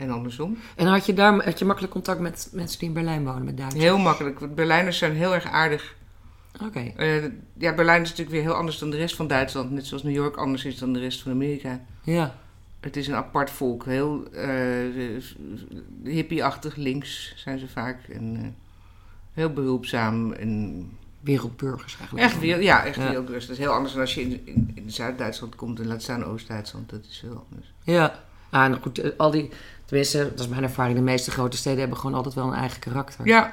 [0.00, 0.58] En andersom.
[0.76, 3.56] En had je daar had je makkelijk contact met mensen die in Berlijn wonen, met
[3.56, 3.84] Duitsers?
[3.84, 4.38] Heel makkelijk.
[4.38, 5.96] want Berlijners zijn heel erg aardig.
[6.64, 6.92] Oké.
[6.96, 7.24] Eh,
[7.58, 9.70] ja, Berlijn is natuurlijk weer heel anders dan de rest van Duitsland.
[9.70, 11.80] Net zoals New York anders is dan de rest van Amerika.
[12.02, 12.34] Ja.
[12.80, 13.84] Het is een apart volk.
[13.84, 14.48] Heel eh,
[16.04, 18.08] hippie-achtig links zijn ze vaak.
[18.08, 18.48] En eh,
[19.32, 20.32] heel behulpzaam.
[20.32, 20.88] En
[21.20, 22.26] Wereldburgers eigenlijk.
[22.26, 23.10] echt weer, ja, echt Ja.
[23.10, 23.26] rustig.
[23.40, 26.24] Dat is heel anders dan als je in, in, in Zuid-Duitsland komt en laat staan
[26.24, 26.90] Oost-Duitsland.
[26.90, 27.72] Dat is heel anders.
[27.82, 28.22] Ja.
[28.50, 29.50] Ah, en goed, al die...
[29.90, 30.96] Tenminste, dat is mijn ervaring.
[30.96, 33.26] De meeste grote steden hebben gewoon altijd wel een eigen karakter.
[33.26, 33.52] Ja,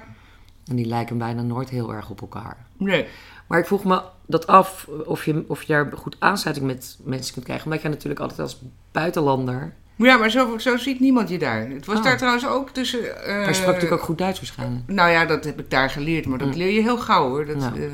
[0.67, 2.57] En die lijken bijna nooit heel erg op elkaar.
[2.77, 3.07] nee.
[3.47, 7.33] Maar ik vroeg me dat af of je, of je daar goed aansluiting met mensen
[7.33, 7.65] kunt krijgen.
[7.65, 9.73] Omdat jij natuurlijk altijd als buitenlander...
[9.95, 11.69] Ja, maar zo, zo ziet niemand je daar.
[11.69, 12.03] Het was Oh.
[12.03, 12.99] daar trouwens ook tussen...
[13.27, 14.87] Maar je sprak natuurlijk ook goed Duits waarschijnlijk.
[14.87, 16.53] Nou ja, dat heb ik daar geleerd, maar dat Mm.
[16.57, 17.45] leer je heel gauw hoor.
[17.45, 17.73] Dat, Ja.
[17.75, 17.91] eh,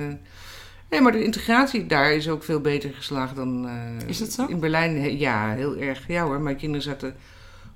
[0.89, 4.45] nee, maar de integratie daar is ook veel beter geslaagd dan eh, Is dat zo?
[4.45, 5.17] in Berlijn.
[5.17, 6.07] Ja, heel erg.
[6.07, 7.15] Ja hoor, mijn kinderen zaten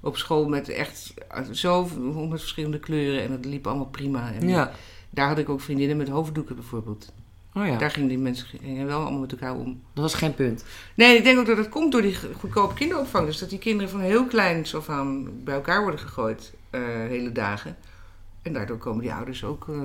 [0.07, 1.13] op school met echt
[1.51, 4.31] zo honderd verschillende kleuren en het liep allemaal prima.
[4.33, 4.71] En Ja.
[5.09, 7.13] Daar had ik ook vriendinnen met hoofddoeken bijvoorbeeld.
[7.53, 9.81] Oh ja, Daar gingen die mensen gingen wel allemaal met elkaar om.
[9.93, 10.65] dat was geen punt.
[10.95, 13.25] Nee, ik denk ook dat het komt door die goedkope kinderopvang.
[13.25, 17.31] Dus dat die kinderen van heel klein af aan bij elkaar worden gegooid, eh, hele
[17.31, 17.75] dagen.
[18.41, 19.75] En daardoor komen die ouders ook eh,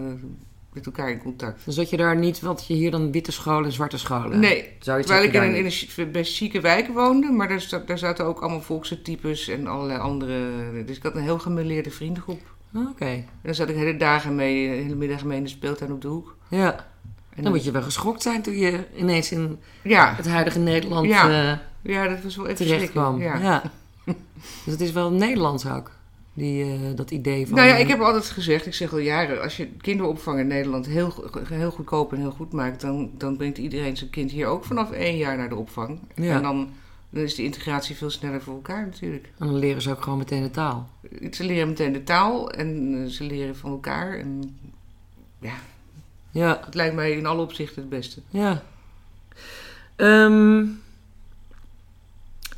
[0.73, 1.65] met elkaar in contact.
[1.65, 4.39] Dus dat je daar niet, want je hier dan witte scholen en zwarte scholen.
[4.41, 7.99] Nee, terwijl ik in een, in een best chique wijk woonde, maar daar, zat- daar
[7.99, 10.85] zaten ook allemaal volkse types en allerlei andere.
[10.87, 12.41] Dus ik had een heel gemêleerde vriendengroep.
[12.75, 15.49] Oh, Oké, En daar zat ik hele dagen mee, de hele middag mee in de
[15.51, 16.37] speeltuin op de hoek.
[16.49, 16.91] ja.
[17.37, 21.07] En Dan moet je wel geschokt zijn toen je ineens in Ja, het huidige Nederland
[21.07, 21.51] Ja.
[21.53, 21.59] eh,
[21.93, 23.21] ja, dat was wel terecht kwam.
[23.21, 23.37] Ja.
[23.39, 23.63] Ja.
[24.65, 25.91] dus het is wel Nederlands ook,
[26.35, 27.57] die, eh, dat idee van...
[27.57, 30.47] Nou ja, eh, ik heb altijd gezegd, ik zeg al jaren, als je kinderopvang in
[30.47, 34.47] Nederland heel, heel goedkoop en heel goed maakt, dan, dan brengt iedereen zijn kind hier
[34.47, 35.99] ook vanaf één jaar naar de opvang.
[36.15, 36.37] Ja.
[36.37, 36.71] En dan,
[37.11, 39.25] dan is de integratie veel sneller voor elkaar natuurlijk.
[39.39, 40.91] En dan leren ze ook gewoon meteen de taal.
[41.31, 44.19] Ze leren meteen de taal en eh, ze leren van elkaar.
[44.19, 44.59] En
[46.31, 48.21] Ja, het lijkt mij in alle opzichten het beste.
[48.31, 48.63] ja.
[49.97, 50.65] Ehm,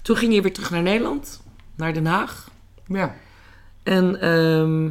[0.03, 1.43] toen ging je weer terug naar Nederland,
[1.75, 2.51] naar Den Haag.
[2.87, 3.15] Ja,
[3.85, 4.91] En ehm,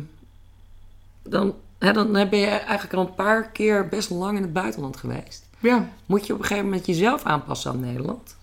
[1.24, 4.98] dan, hè, dan ben je eigenlijk al een paar keer best lang in het buitenland
[4.98, 5.46] geweest.
[5.60, 5.90] ja.
[6.06, 8.36] Moet je op een gegeven moment jezelf aanpassen aan Nederland?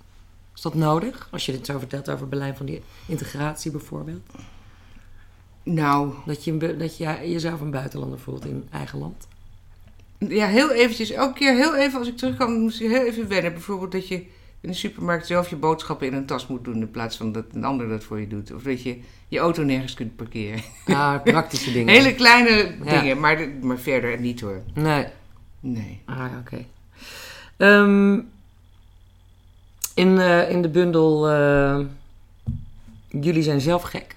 [0.55, 1.29] Is dat nodig?
[1.31, 4.21] Als je dit zo vertelt over Berlijn van die integratie bijvoorbeeld.
[5.63, 9.27] Nou, Dat je, dat je jezelf een buitenlander voelt in eigen land.
[10.19, 11.11] ja, heel eventjes.
[11.11, 13.53] Elke keer heel even als ik terugkwam, moest je heel even wennen.
[13.53, 14.27] Bijvoorbeeld dat je
[14.61, 16.81] in de supermarkt zelf je boodschappen in een tas moet doen...
[16.81, 18.53] in plaats van dat een ander dat voor je doet.
[18.53, 20.63] Of dat je je auto nergens kunt parkeren.
[20.87, 21.95] Ah, praktische dingen.
[21.95, 23.01] Hele kleine Ja.
[23.01, 24.63] dingen, maar, maar verder niet hoor.
[24.75, 25.07] Nee.
[25.61, 26.01] Nee.
[26.05, 26.65] Ah, ja, oké.
[27.57, 28.13] Ehm,
[29.95, 31.81] in, eh, in de bundel eh,
[33.21, 34.17] Jullie zijn zelf gek.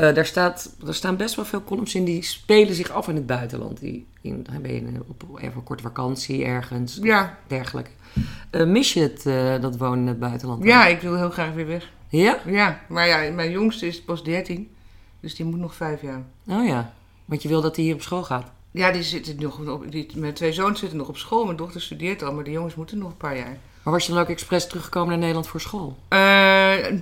[0.00, 3.14] Eh, daar, staat, daar staan best wel veel columns in die spelen zich af in
[3.14, 3.80] het buitenland.
[3.80, 7.90] Die in, dan ben je op even een korte vakantie ergens, Ja, dergelijke.
[8.50, 10.64] Eh, mis je het, eh, dat wonen in het buitenland?
[10.64, 11.90] ja, ik wil heel graag weer weg.
[12.08, 12.38] Ja?
[12.46, 14.70] Ja, maar ja, mijn jongste is pas 13.
[15.20, 16.22] Dus die moet nog vijf jaar.
[16.46, 16.92] Oh ja.
[17.24, 18.50] Want je wil dat hij hier op school gaat.
[18.70, 21.44] Ja, die zitten nog op, die, mijn twee zoons zitten nog op school.
[21.44, 23.58] Mijn dochter studeert al, maar de jongens moeten nog een paar jaar.
[23.82, 25.96] Maar was je dan ook expres teruggekomen naar Nederland voor school?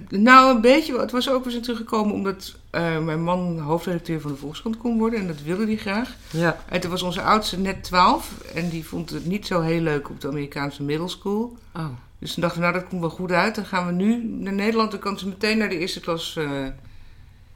[0.09, 0.99] Nou, een beetje.
[1.01, 4.99] Het was ook weer zijn teruggekomen omdat eh, mijn man hoofdredacteur van de Volkskrant kon
[4.99, 5.21] worden.
[5.21, 6.17] En dat wilde hij graag.
[6.31, 6.57] Ja.
[6.69, 8.41] En toen was onze oudste net 12.
[8.55, 11.57] En die vond het niet zo heel leuk op de Amerikaanse middle school.
[11.77, 11.87] Oh.
[12.19, 13.55] Dus toen dachten we, nou dat komt wel goed uit.
[13.55, 14.91] Dan gaan we nu naar Nederland.
[14.91, 16.51] Dan kan ze meteen naar de eerste klas eh,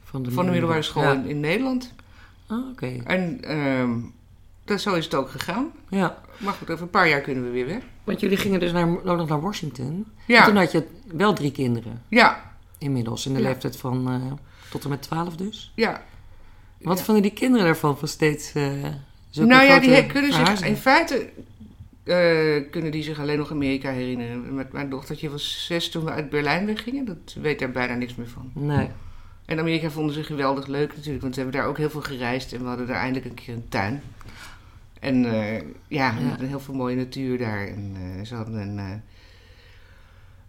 [0.03, 1.11] Van de, van de middelbare school Ja.
[1.13, 1.93] in, in Nederland.
[2.49, 2.97] Oh, oké.
[3.03, 3.91] En ehm,
[4.65, 5.71] dat, zo is het ook gegaan.
[5.89, 6.17] Ja.
[6.37, 7.81] Maar goed, over een paar jaar kunnen we weer weg.
[8.03, 9.85] Want jullie gingen dus naar, nog naar Washington.
[9.85, 9.93] En
[10.43, 13.25] toen Ja, had je wel drie kinderen ja, inmiddels.
[13.25, 13.47] In de Ja.
[13.47, 14.31] leeftijd van eh,
[14.73, 15.71] tot en met twaalf dus.
[15.75, 16.03] ja.
[16.81, 17.03] Wat Ja.
[17.03, 18.63] vonden die kinderen ervan van steeds uh,
[19.33, 21.29] Nou ja, die kunnen zich in feite
[22.03, 24.55] eh, kunnen die zich alleen nog Amerika herinneren.
[24.55, 27.05] Met mijn dochtertje was zes toen we uit Berlijn weggingen.
[27.05, 28.51] Dat weet daar bijna niks meer van.
[28.53, 28.87] Nee.
[29.45, 32.53] En Amerika vonden ze geweldig leuk natuurlijk, want we hebben daar ook heel veel gereisd
[32.53, 34.01] en we hadden daar eindelijk een keer een tuin.
[34.99, 36.45] En eh, ja, Ja.
[36.45, 37.67] heel veel mooie natuur daar.
[37.67, 39.01] En eh, ze hadden een,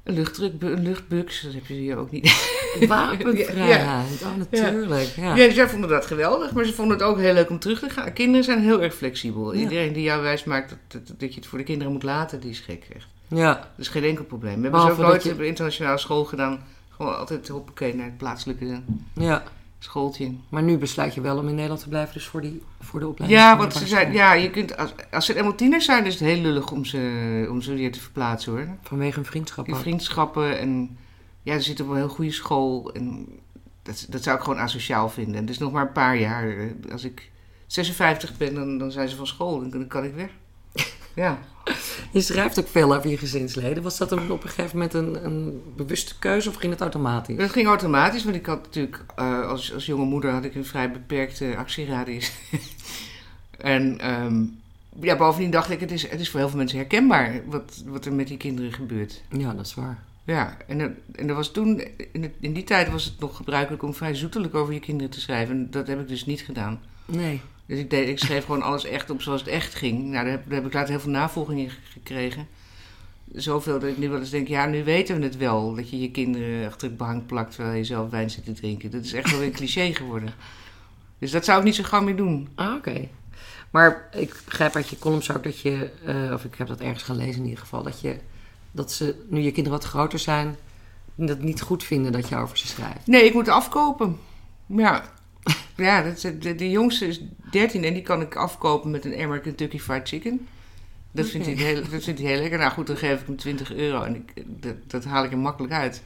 [0.04, 2.52] een, luchtdruk, een luchtbux, dat heb je hier ook niet.
[2.88, 4.22] Wapenvrijheid.
[4.22, 5.08] Oh, natuurlijk.
[5.16, 5.34] Ja.
[5.36, 7.88] Ja, zij vonden dat geweldig, maar ze vonden het ook heel leuk om terug te
[7.90, 8.12] gaan.
[8.12, 9.54] Kinderen zijn heel erg flexibel.
[9.54, 9.60] Ja.
[9.60, 12.40] Iedereen die jou wijs maakt dat, dat, dat je het voor de kinderen moet laten,
[12.40, 13.06] die is gek echt.
[13.28, 13.52] ja.
[13.54, 14.56] Dat is geen enkel probleem.
[14.56, 16.64] We hebben ze ook nooit je- op internationale school gedaan.
[16.90, 18.80] Gewoon altijd hoppakee naar het plaatselijke
[19.14, 19.42] ja.
[19.84, 20.34] Schooltje.
[20.48, 23.08] Maar nu besluit je wel om in Nederland te blijven, dus voor, die, voor de
[23.08, 23.40] opleiding.
[23.40, 26.22] Ja, want ze zijn, ja, je kunt, als, als ze eenmaal tieners zijn, is het
[26.22, 28.68] heel lullig om ze, om ze weer te verplaatsen hoor.
[28.82, 29.80] Vanwege een vriendschap Die ook.
[29.80, 30.98] vriendschappen en
[31.42, 32.92] ja, ze zitten op een heel goede school.
[32.92, 33.26] En
[33.82, 35.34] dat, dat zou ik gewoon asociaal vinden.
[35.34, 36.72] En het is nog maar een paar jaar.
[36.92, 37.30] Als ik
[37.66, 40.30] 56 ben, dan, dan zijn ze van school en dan kan ik weg.
[41.14, 41.38] Ja.
[42.12, 43.82] Je schrijft ook veel over je gezinsleden.
[43.82, 47.36] Was dat een, op een gegeven moment een, een bewuste keuze of ging het automatisch?
[47.36, 50.64] Dat ging automatisch, want ik had natuurlijk eh, als, als jonge moeder had ik een
[50.64, 52.32] vrij beperkte actieradius.
[53.58, 54.42] en ehm,
[55.00, 58.04] ja, bovendien dacht ik, het is, het is voor heel veel mensen herkenbaar wat, wat
[58.04, 59.22] er met die kinderen gebeurt.
[59.30, 60.02] Ja, dat is waar.
[60.24, 63.36] Ja, en, er- en er was toen, in, het- in die tijd was het nog
[63.36, 65.54] gebruikelijk om vrij zoetelijk over je kinderen te schrijven.
[65.56, 66.80] En dat heb ik dus niet gedaan.
[67.04, 67.40] Nee.
[67.66, 69.98] Dus ik, deed, ik schreef gewoon alles echt op zoals het echt ging.
[70.02, 72.46] Nou, daar heb, daar heb ik later heel veel navolging in ge- gekregen.
[73.32, 75.74] Zoveel dat ik nu wel eens denk, ja, nu weten we het wel.
[75.74, 78.90] Dat je je kinderen achter het behang plakt terwijl je zelf wijn zit te drinken.
[78.90, 80.34] Dat is echt wel een cliché geworden.
[81.18, 82.48] Dus dat zou ik niet zo gauw meer doen.
[82.54, 83.08] Ah, oké.
[83.70, 87.02] Maar ik begrijp uit je columns ook dat je, eh, of ik heb dat ergens
[87.02, 88.16] gelezen in ieder geval, dat je,
[88.70, 90.56] dat ze, nu je kinderen wat groter zijn,
[91.14, 93.06] dat niet goed vinden dat je over ze schrijft.
[93.06, 94.18] Nee, ik moet afkopen.
[94.66, 95.04] Ja,
[95.76, 99.40] ja dat, de, de jongste is 13 en die kan ik afkopen met een emmer
[99.40, 100.46] Kentucky Fried Chicken.
[101.12, 102.58] Dat, vindt hij heel, dat vindt hij heel lekker.
[102.58, 105.38] Nou goed, dan geef ik hem 20 euro en ik, dat, dat haal ik er
[105.38, 106.02] makkelijk uit.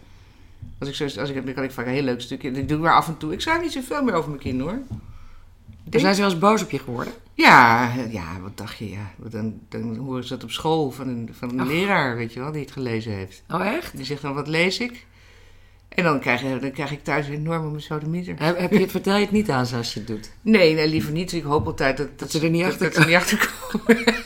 [0.79, 2.51] Als ik zo, als ik, dan kan ik vaak een heel leuk stukje.
[2.51, 3.33] Dat doe ik maar af en toe.
[3.33, 4.83] Ik schrijf niet zoveel meer over mijn kinderen hoor.
[5.85, 7.12] Denk- Zijn ze wel eens boos op je geworden?
[7.35, 8.90] ja, ja, wat dacht je?
[8.90, 11.66] Ja, dan, dan horen ze dat op school van een, van een Ach.
[11.66, 13.42] leraar, weet je wel, die het gelezen heeft.
[13.51, 13.96] Oh, echt?
[13.96, 15.07] Die zegt dan, wat lees ik?
[15.88, 18.35] En dan krijg, dan krijg ik thuis een enorme sodemieter.
[18.38, 20.31] Heb, heb je, vertel je het niet aan ze als je het doet?
[20.42, 21.33] Nee, nee, liever niet.
[21.33, 24.05] Ik hoop altijd dat, dat, ze er niet achter dat ze niet achter komen.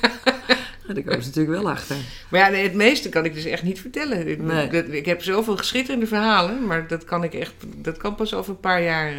[0.89, 1.97] Ja, daar komen ze natuurlijk wel achter.
[2.31, 4.29] Maar ja, nee, het meeste kan ik dus echt niet vertellen.
[4.29, 4.69] Ik, Nee.
[4.69, 8.51] dat- ik heb zoveel geschitterende verhalen, maar dat kan ik echt, dat kan pas over
[8.51, 9.09] een paar jaar.
[9.09, 9.17] eh,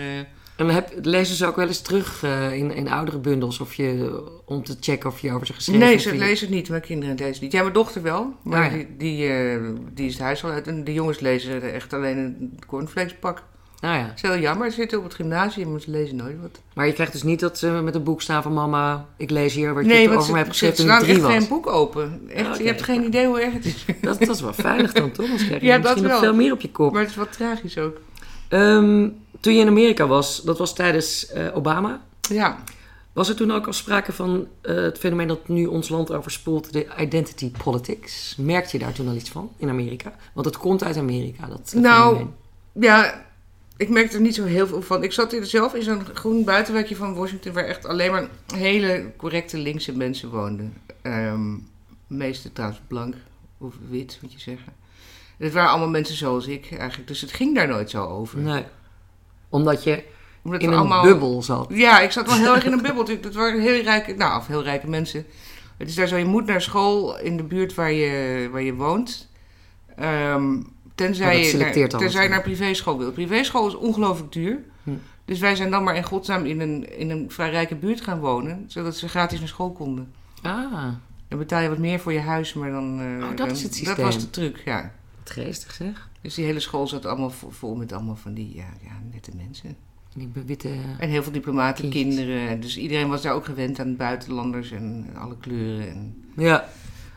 [0.55, 4.21] En heb, lezen ze ook wel eens terug eh, in, in oudere bundels of je,
[4.45, 6.01] om te checken of je over ze geschreven nee, hebt?
[6.03, 6.69] ze Wie- lezen het niet.
[6.69, 7.51] Mijn kinderen lezen het niet.
[7.51, 8.77] Ja, mijn dochter wel, maar Oh ja.
[8.77, 9.59] die, die, eh,
[9.93, 10.67] die is het huis al uit.
[10.67, 13.43] En de jongens lezen echt alleen een cornflakespak.
[13.81, 14.03] Nou ja.
[14.07, 14.69] Dat is heel jammer.
[14.69, 16.59] Ze zitten op het gymnasium, maar ze lezen nooit wat.
[16.73, 19.53] Maar je krijgt dus niet dat ze met een boek staan van mama, ik lees
[19.53, 21.21] hier wat je nee, het want over me ze, hebt ze geschreven toen ik drie
[21.21, 21.31] was.
[21.33, 22.21] geen boek open.
[22.33, 22.57] Echt, oké.
[22.61, 23.85] Je hebt geen idee hoe erg het is.
[24.01, 25.25] Dat, dat is wel veilig dan, toch?
[25.25, 26.21] Anders krijg je Ja, dat misschien nog wel.
[26.21, 26.91] veel meer op je kop.
[26.91, 27.97] Maar het is wat tragisch ook.
[28.49, 29.09] Ehm,
[29.43, 32.01] toen je in Amerika was, dat was tijdens eh, Obama.
[32.21, 32.63] Ja,
[33.13, 36.73] Was er toen ook al sprake van eh, het fenomeen dat nu ons land overspoelt,
[36.73, 38.35] de identity politics?
[38.37, 40.15] Merkte je daar toen al iets van in Amerika?
[40.33, 42.35] Want het komt uit Amerika, dat eh, Nou, fenomeen.
[42.73, 43.25] Ja,
[43.77, 45.03] ik merkte er niet zo heel veel van.
[45.03, 47.53] Ik zat hier zelf in zo'n groen buitenwijkje van Washington...
[47.53, 50.73] waar echt alleen maar hele correcte linkse mensen woonden.
[51.01, 51.55] Ehm
[52.07, 53.15] meeste trouwens blank
[53.57, 54.73] of wit, moet je zeggen.
[55.37, 57.07] Het waren allemaal mensen zoals ik eigenlijk.
[57.07, 58.39] Dus het ging daar nooit zo over.
[58.39, 58.63] Nee.
[59.53, 60.03] Omdat je
[60.43, 61.03] Omdat in een allemaal...
[61.03, 61.67] bubbel zat.
[61.69, 63.05] Ja, ik zat wel heel erg in een bubbel.
[63.21, 65.25] Dat waren heel rijke, nou, of heel rijke mensen.
[65.77, 68.73] Het is daar zo, je moet naar school in de buurt waar je, waar je
[68.73, 69.29] woont.
[69.95, 70.57] Ehm,
[70.95, 73.11] tenzij, dat je naar, tenzij je naar privéschool wil.
[73.11, 74.59] Privéschool is ongelooflijk duur.
[74.83, 74.91] Hm.
[75.25, 78.19] Dus wij zijn dan maar in godsnaam in een, in een vrij rijke buurt gaan
[78.19, 78.65] wonen.
[78.67, 80.13] Zodat ze gratis naar school konden.
[80.41, 80.71] Ah,
[81.27, 82.99] Dan betaal je wat meer voor je huis, maar dan...
[82.99, 84.05] eh, Oh, dat dan- is het Dat systeem.
[84.05, 84.91] was de truc, ja.
[85.23, 86.09] geestig zeg.
[86.23, 89.75] Dus die hele school zat allemaal vol, met allemaal van die ja, ja, nette mensen.
[90.15, 90.69] Die witte...
[90.99, 92.15] En heel veel diplomaten, Kindjes.
[92.15, 92.59] kinderen.
[92.59, 95.89] Dus iedereen was daar ook gewend aan buitenlanders en alle kleuren.
[95.89, 96.23] En...
[96.35, 96.69] Ja.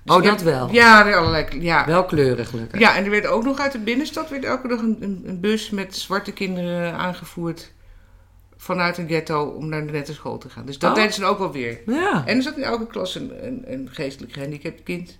[0.04, 0.72] Dus Oh, dat wel.
[0.72, 1.60] Ja, er allerlei.
[1.60, 1.86] Ja.
[1.86, 2.80] Wel kleurig gelukkig.
[2.80, 5.70] ja, en er werd ook nog uit de binnenstad werd elke dag een, een, bus
[5.70, 7.72] met zwarte kinderen aangevoerd
[8.56, 10.66] vanuit een ghetto om naar de nette school te gaan.
[10.66, 10.96] Dus dat Oh.
[10.96, 11.80] deden ze ook wel weer.
[11.86, 12.22] Ja.
[12.26, 15.18] En er zat in elke klas een, een, een geestelijk gehandicapt kind.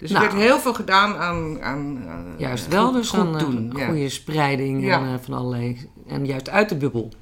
[0.00, 0.24] Dus Nou.
[0.24, 1.62] er werd heel veel gedaan aan.
[1.62, 3.72] aan, aan Juist eh, wel, goed- dus goed eh, doen.
[3.76, 3.86] ja.
[3.86, 4.98] goede spreiding Ja.
[5.00, 5.88] en, eh, van allerlei...
[6.06, 7.12] En juist uit de bubbel.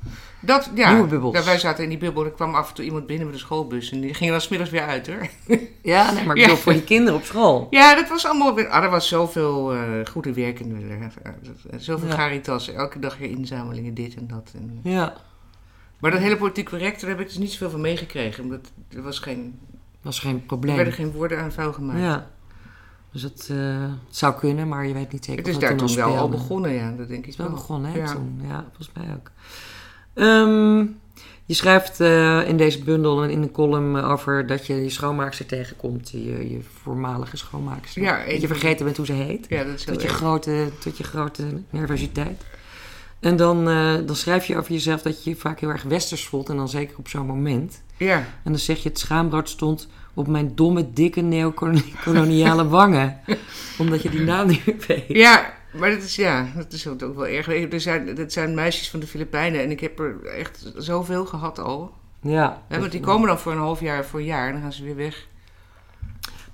[0.40, 1.38] Dat, ja, Nieuwe bubbels.
[1.38, 2.24] Ja, wij zaten in die bubbel.
[2.24, 3.90] Er kwam af en toe iemand binnen met een schoolbus.
[3.90, 5.26] En die ging dan smiddags weer uit hoor.
[5.82, 6.48] Ja, nee, maar ik Ja.
[6.48, 7.66] bedoel voor die kinderen op school.
[7.70, 8.68] Ja, dat was allemaal weer.
[8.68, 10.76] Ah, er was zoveel eh, goede werkende.
[11.22, 11.32] eh,
[11.78, 12.68] Zoveel caritas.
[12.72, 14.52] Elke dag weer inzamelingen, dit en dat.
[14.54, 15.14] En, Ja,
[15.98, 18.44] maar dat hele politiek correct, daar heb ik dus niet zoveel van meegekregen.
[18.44, 19.58] Omdat er, was geen,
[20.02, 20.74] was geen er probleem.
[20.76, 22.00] werden geen woorden aan vuil gemaakt.
[22.00, 22.30] Ja.
[23.20, 25.76] Dus het, eh, het zou kunnen, maar je weet niet zeker Het is of daar
[25.76, 26.90] toen wel al begonnen, ja.
[26.96, 27.56] Dat denk ik is wel wel.
[27.56, 28.12] begonnen, hè, Ja.
[28.12, 28.40] toen.
[28.48, 29.30] Ja, volgens mij ook.
[30.14, 30.78] Ehm,
[31.44, 35.46] je schrijft eh, in deze bundel en in een column over dat je je schoonmaakster
[35.46, 36.10] tegenkomt.
[36.10, 38.02] Je, je voormalige schoonmaakster.
[38.02, 39.46] Ja, dat je vergeten bent hoe ze heet.
[39.48, 40.16] Ja, dat is Tot je, erg.
[40.16, 42.44] grote, tot je grote nervositeit.
[43.20, 46.26] En dan, eh, dan schrijf je over jezelf dat je je vaak heel erg westers
[46.26, 46.48] voelt.
[46.48, 47.82] En dan zeker op zo'n moment.
[47.96, 53.20] Ja, En dan zeg je, het schaamrood stond op mijn domme, dikke neocoloniale wangen.
[53.78, 55.04] Omdat je die naam niet meer weet.
[55.08, 57.48] ja, maar dat is, ja, dat is ook wel erg.
[57.72, 61.58] Er zijn, dat zijn meisjes van de Filipijnen en ik heb er echt zoveel gehad
[61.58, 61.92] al.
[62.20, 62.62] Ja.
[62.68, 64.84] Want die komen dan voor een half jaar, voor een jaar en dan gaan ze
[64.84, 65.26] weer weg.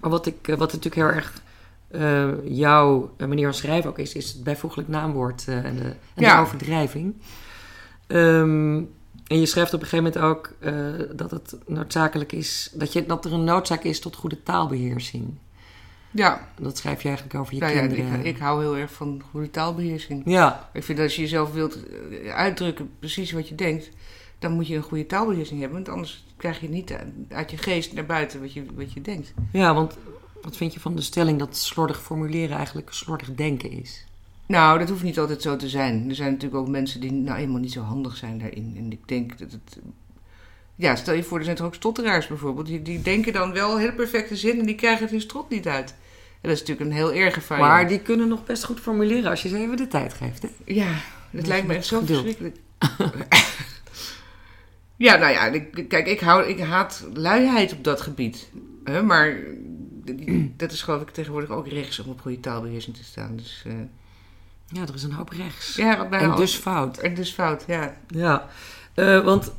[0.00, 1.42] Maar wat, ik, eh, wat natuurlijk heel erg
[1.90, 5.96] eh, jouw eh, manier van schrijven ook is, is het bijvoeglijk naamwoord en, de, en
[6.22, 6.36] Ja.
[6.36, 7.14] de overdrijving.
[8.06, 8.82] Ehm,
[9.26, 13.06] en je schrijft op een gegeven moment ook eh, dat het noodzakelijk is, dat, je,
[13.06, 15.38] dat er een noodzaak is tot goede taalbeheersing.
[16.10, 18.18] Ja, Dat schrijf je eigenlijk over je nou ja, kinderen.
[18.18, 20.22] ik, ik hou heel erg van goede taalbeheersing.
[20.24, 23.88] ja, Ik vind dat als je jezelf wilt eh, uitdrukken precies wat je denkt,
[24.38, 25.78] dan moet je een goede taalbeheersing hebben.
[25.84, 29.00] Want anders krijg je niet uit- uit je geest naar buiten wat je, wat je
[29.00, 29.32] denkt.
[29.52, 29.96] ja, want
[30.42, 34.04] wat vind je van de stelling dat slordig formuleren eigenlijk slordig denken is?
[34.46, 36.08] Nou, dat hoeft niet altijd zo te zijn.
[36.08, 38.74] Er zijn natuurlijk ook mensen die nou eenmaal niet zo handig zijn daarin.
[38.76, 39.78] En ik denk dat het.
[40.74, 42.66] Ja, stel je voor, er zijn toch ook stotteraars bijvoorbeeld.
[42.66, 45.68] Die, die denken dan wel heel perfecte zin en die krijgen het hun strot niet
[45.68, 45.90] uit.
[45.90, 47.70] En dat is natuurlijk een heel erge variant.
[47.70, 50.42] Maar die kunnen nog best goed formuleren als je ze even de tijd geeft.
[50.42, 50.48] Hè?
[50.64, 50.94] Ja,
[51.30, 52.20] dat lijkt me echt zo geduld.
[52.20, 52.56] verschrikkelijk.
[55.06, 58.50] ja, nou ja, kijk, ik, hou, ik haat luiheid op dat gebied.
[58.84, 59.36] Hè, maar
[60.56, 63.36] dat is geloof ik tegenwoordig ook rechts om op goede taalbeheersing te staan.
[63.36, 63.72] Dus eh,
[64.74, 65.74] Ja, er is een hoop rechts.
[65.76, 66.98] ja, en dus fout.
[66.98, 67.96] en dus fout, ja.
[68.06, 68.48] Ja,
[68.94, 69.52] Eh, want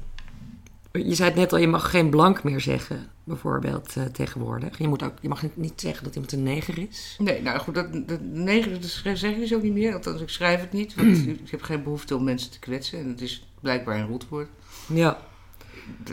[0.91, 4.77] je zei het net al, je mag geen blank meer zeggen, bijvoorbeeld, eh, tegenwoordig.
[4.77, 7.15] Je, moet ook, je mag niet zeggen dat iemand een neger is.
[7.19, 9.93] Nee, nou goed, dat, dat negen, dat zeg ik dus ook niet meer.
[9.93, 12.99] Althans, ik schrijf het niet, want ik heb geen behoefte om mensen te kwetsen.
[12.99, 14.47] En het is blijkbaar een rotwoord.
[14.93, 15.17] Ja,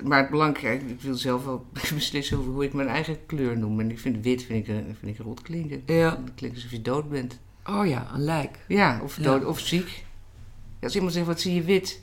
[0.04, 3.80] Maar het belangrijk, ik wil zelf wel beslissen over hoe ik mijn eigen kleur noem.
[3.80, 5.82] En ik vind wit vind ik, een- vind ik rot klinken.
[5.86, 6.10] ja.
[6.24, 7.38] Het klinkt alsof je dood bent.
[7.66, 8.58] Oh ja, een lijk.
[8.68, 9.22] Ja, of, Ja.
[9.22, 9.88] dood, of ziek.
[9.88, 12.00] Ja, als iemand zegt, wat zie je wit?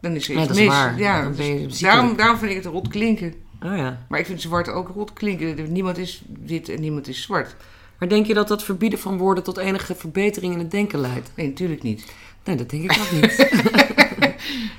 [0.00, 0.66] Dan is er Ja, iets is mis.
[0.66, 0.98] waar.
[0.98, 3.34] Ja, Dan ben je dus daarom, daarom vind ik het rot klinken.
[3.62, 4.04] Oh ja.
[4.08, 5.72] Maar ik vind zwart ook rot klinken.
[5.72, 7.56] Niemand is wit en niemand is zwart.
[7.98, 11.30] Maar denk je dat dat verbieden van woorden tot enige verbetering in het denken leidt?
[11.34, 12.12] Nee, natuurlijk niet.
[12.44, 13.48] Nee, dat denk ik ook niet.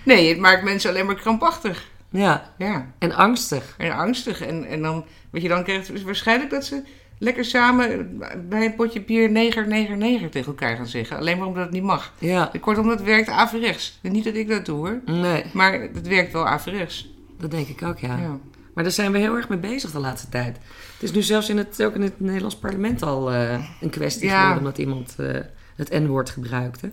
[0.03, 1.87] Nee, het maakt mensen alleen maar krampachtig.
[2.09, 3.75] ja, Ja, en angstig.
[3.77, 4.41] en angstig.
[4.41, 6.83] En, en dan, wat je dan krijgt, is waarschijnlijk dat ze
[7.23, 8.17] lekker samen
[8.49, 11.17] bij een potje bier neger, neger, neger tegen elkaar gaan zeggen.
[11.17, 12.13] Alleen maar omdat het niet mag.
[12.19, 13.99] Ja, Kortom, dat werkt averechts.
[14.01, 15.01] Niet dat ik dat doe hoor.
[15.05, 17.09] nee, Maar het werkt wel averechts.
[17.39, 18.17] dat denk ik ook, ja.
[18.17, 18.37] Ja.
[18.73, 20.55] Maar daar zijn we heel erg mee bezig de laatste tijd.
[20.93, 24.27] Het is nu zelfs in het, ook in het Nederlands parlement al eh, een kwestie
[24.27, 24.37] Ja.
[24.39, 24.57] geworden...
[24.57, 25.39] omdat iemand eh,
[25.75, 26.91] het N-woord gebruikte.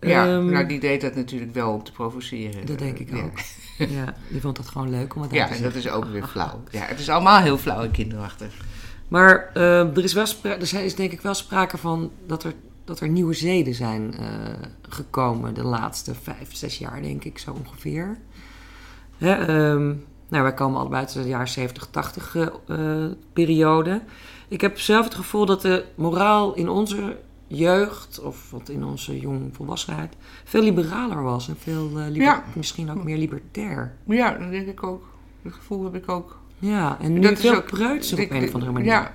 [0.00, 2.66] Ja, Ehm, nou die deed dat natuurlijk wel om te provoceren.
[2.66, 3.22] Dat denk ik Ja.
[3.22, 3.38] ook.
[3.78, 6.62] Ja, die vond dat gewoon leuk om het Ja, en dat is ook weer flauw.
[6.70, 8.54] Ja, het is allemaal heel flauw en kinderachtig.
[9.12, 13.00] Maar eh, er, is wel er is denk ik wel sprake van dat er, dat
[13.00, 14.26] er nieuwe zeden zijn eh,
[14.88, 18.18] gekomen de laatste vijf, zes jaar, denk ik, zo ongeveer.
[19.16, 19.86] Hè, ehm,
[20.28, 24.02] nou, wij komen allebei uit de jaren 70, 80 eh, periode.
[24.48, 29.18] Ik heb zelf het gevoel dat de moraal in onze jeugd, of wat in onze
[29.20, 31.48] jongvolwassenheid, veel liberaler was.
[31.48, 32.44] En veel, liber- Ja.
[32.54, 33.94] misschien ook meer libertair.
[34.06, 35.04] Ja, dat denk ik ook.
[35.42, 36.40] Dat gevoel heb ik ook.
[36.62, 38.88] Ja, en nu Dat is veel ook- preutser op een of andere manier.
[38.88, 39.14] Ja.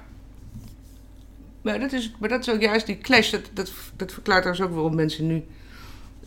[1.61, 3.31] Maar dat, is, maar dat is ook juist die clash.
[3.31, 5.43] Dat, dat, dat verklaart trouwens ook waarom mensen nu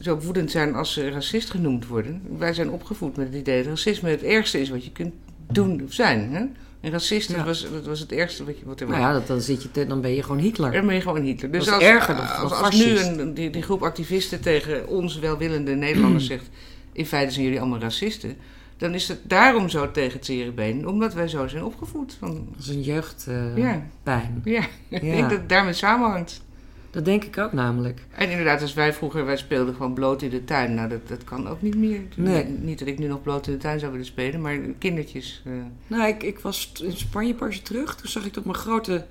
[0.01, 2.23] zo woedend zijn als ze racist genoemd worden.
[2.39, 5.15] Wij zijn opgevoed met het idee dat racisme het ergste is wat je kunt
[5.53, 6.33] doen of zijn.
[6.33, 6.45] Hè?
[6.81, 7.45] En racist Ja.
[7.45, 8.97] was, dat was het ergste wat je wat er was.
[8.97, 10.73] Nou ja, dat, dan, zit je te- dan ben je gewoon Hitler.
[10.73, 11.51] Dan ben je gewoon Hitler.
[11.51, 15.19] Dus is als, erger dan- als, als nu een, die, die groep activisten tegen ons
[15.19, 16.49] welwillende Nederlanders zegt...
[16.93, 18.37] in feite zijn jullie allemaal racisten...
[18.81, 20.87] dan is het daarom zo tegen het zere.
[20.87, 22.17] Omdat wij zo zijn opgevoed.
[22.19, 24.41] Van, Dat is een jeugdpijn.
[24.45, 24.67] Ja.
[24.89, 26.43] ja, ik denk dat het daarmee samenhangt.
[26.91, 28.07] Dat denk ik ook namelijk.
[28.11, 30.75] En inderdaad, als wij vroeger, wij speelden gewoon bloot in de tuin.
[30.75, 32.01] Nou, dat, dat kan ook niet meer.
[32.17, 32.45] Nee.
[32.45, 35.43] Niet dat ik nu nog bloot in de tuin zou willen spelen, maar kindertjes.
[35.45, 35.53] eh,
[35.87, 37.97] Nou, ik, ik was in Spanje jaar terug.
[37.97, 39.07] Toen zag ik tot mijn grote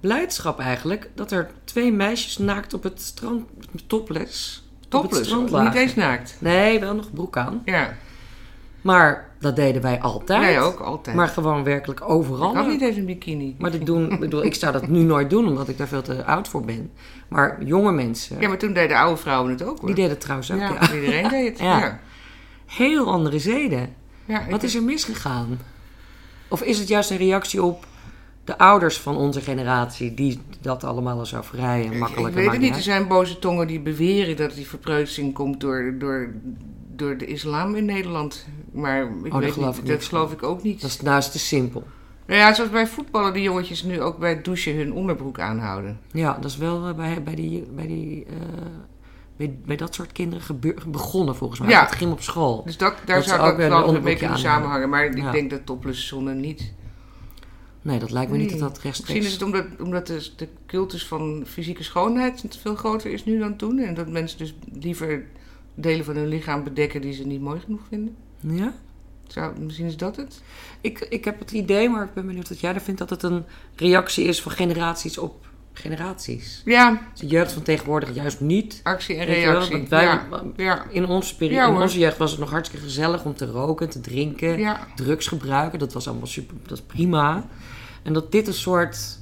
[0.00, 1.10] blijdschap eigenlijk...
[1.14, 3.44] dat er twee meisjes naakt op het strand...
[3.86, 4.68] topless.
[4.90, 6.36] op het topless, niet eens naakt.
[6.38, 7.62] Nee, wel nog broek aan.
[7.64, 7.96] Ja,
[8.82, 10.42] Maar dat deden wij altijd.
[10.42, 11.16] jij ook, altijd.
[11.16, 12.50] Maar gewoon werkelijk overal.
[12.50, 13.54] ik had niet eens een bikini.
[13.58, 16.02] Maar dit doen, ik bedoel, ik zou dat nu nooit doen, omdat ik daar veel
[16.02, 16.90] te oud voor ben.
[17.28, 19.86] Maar jonge mensen, Ja, maar toen deden oude vrouwen het ook hoor.
[19.86, 20.58] die deden het trouwens ook.
[20.58, 20.92] ja, Ja.
[20.94, 21.58] iedereen deed het.
[21.68, 21.78] Ja.
[21.78, 21.98] Ja.
[22.66, 23.94] Heel andere zeden.
[24.24, 25.58] Ja, Wat is er misgegaan?
[26.48, 27.86] Of is het juist een reactie op
[28.44, 32.60] de ouders van onze generatie, die dat allemaal zo vrij en makkelijk Ik weet het
[32.60, 32.76] niet.
[32.76, 36.30] Er zijn boze tongen die beweren dat die verpreutsing komt door, door,
[37.00, 38.46] door de islam in Nederland.
[38.72, 40.80] Maar ik daar weet geloof niet, ik dat geloof ik ook niet.
[40.80, 41.84] Dat is is te simpel.
[42.26, 46.00] Nou ja, zoals bij voetballen die jongetjes nu ook bij het douchen hun onderbroek aanhouden.
[46.12, 48.32] Ja, dat is wel eh, bij, bij, die, bij, die, eh,
[49.36, 51.68] bij, bij dat soort kinderen gebeur- begonnen volgens mij.
[51.68, 51.80] Ja.
[51.84, 52.62] Het ging op school.
[52.64, 54.38] Dus dat, daar Dat zou dat wel een beetje aanhouden.
[54.50, 54.88] samenhangen.
[54.88, 55.30] Maar ik Ja.
[55.30, 56.72] denk dat topless zonne niet.
[57.82, 59.26] Nee, dat lijkt me niet dat dat Misschien rechtstreeks...
[59.26, 63.56] is het omdat, omdat de, de cultus van fysieke schoonheid veel groter is nu dan
[63.56, 63.78] toen.
[63.78, 65.24] En dat mensen dus liever
[65.80, 68.16] delen van hun lichaam bedekken die ze niet mooi genoeg vinden.
[68.40, 68.72] Ja?
[69.26, 70.40] Zou, misschien is dat het?
[70.80, 73.22] Ik, ik heb het idee, maar ik ben benieuwd wat jij er vindt, dat het
[73.22, 73.44] een
[73.76, 76.62] reactie is van generaties op generaties.
[76.64, 78.80] Ja, De jeugd van tegenwoordig juist niet.
[78.82, 79.76] actie en reactie.
[79.76, 82.84] want wij- ja, ja, In onze, peri- Ja, in onze jeugd was het nog hartstikke
[82.84, 84.58] gezellig om te roken, te drinken,
[84.94, 85.78] drugs gebruiken.
[85.78, 87.46] Dat was allemaal super, dat is prima.
[88.02, 89.18] En dat dit een soort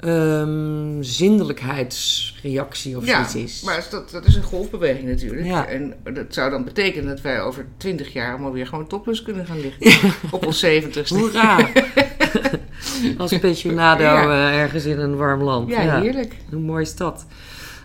[0.00, 3.62] ehm zindelijkheidsreactie of ja, zoiets is.
[3.62, 5.46] maar dat, dat is een golfbeweging natuurlijk.
[5.46, 5.66] Ja.
[5.66, 9.46] En dat zou dan betekenen dat wij over twintig jaar allemaal weer gewoon topless kunnen
[9.46, 10.12] gaan liggen.
[10.30, 11.18] Op ons zeventigste.
[11.18, 11.58] Hoera!
[13.18, 15.68] Als pensionado eh, ergens in een warm land.
[15.68, 16.36] Ja, heerlijk.
[16.50, 17.26] Hoe mooi is dat?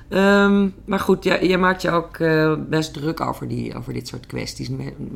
[0.10, 4.08] Ehm, maar goed, jij, jij maakt je ook eh, best druk over, die, over dit
[4.08, 4.70] soort kwesties.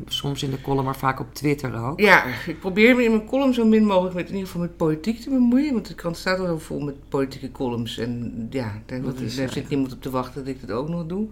[0.06, 2.00] Soms in de column, maar vaak op Twitter ook.
[2.00, 4.76] Ja, ik probeer me in mijn column zo min mogelijk met, in ieder geval met
[4.76, 5.72] politiek te bemoeien.
[5.72, 7.98] Want de krant staat al heel vol met politieke columns.
[7.98, 10.88] En ja, daar, Dat is, daar zit niemand op te wachten dat ik dat ook
[10.88, 11.26] nog doe.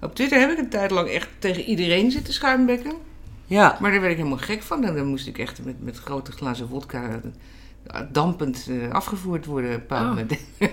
[0.00, 2.92] Op Twitter heb ik een tijd lang echt tegen iedereen zitten schuimbekken.
[3.46, 4.84] Ja, Maar daar werd ik helemaal gek van.
[4.84, 7.20] En dan moest ik echt met, met grote glazen vodka
[8.12, 9.76] dampend eh, afgevoerd worden.
[9.76, 10.28] op een
[10.60, 10.68] Oh.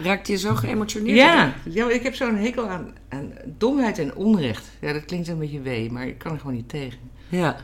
[0.06, 1.16] raakt je zo geëmotioneerd?
[1.16, 4.70] Ja, ja ik heb zo'n hekel aan, aan domheid en onrecht.
[4.80, 6.98] Ja, dat klinkt een beetje wee, maar ik kan er gewoon niet tegen.
[7.28, 7.56] Ja,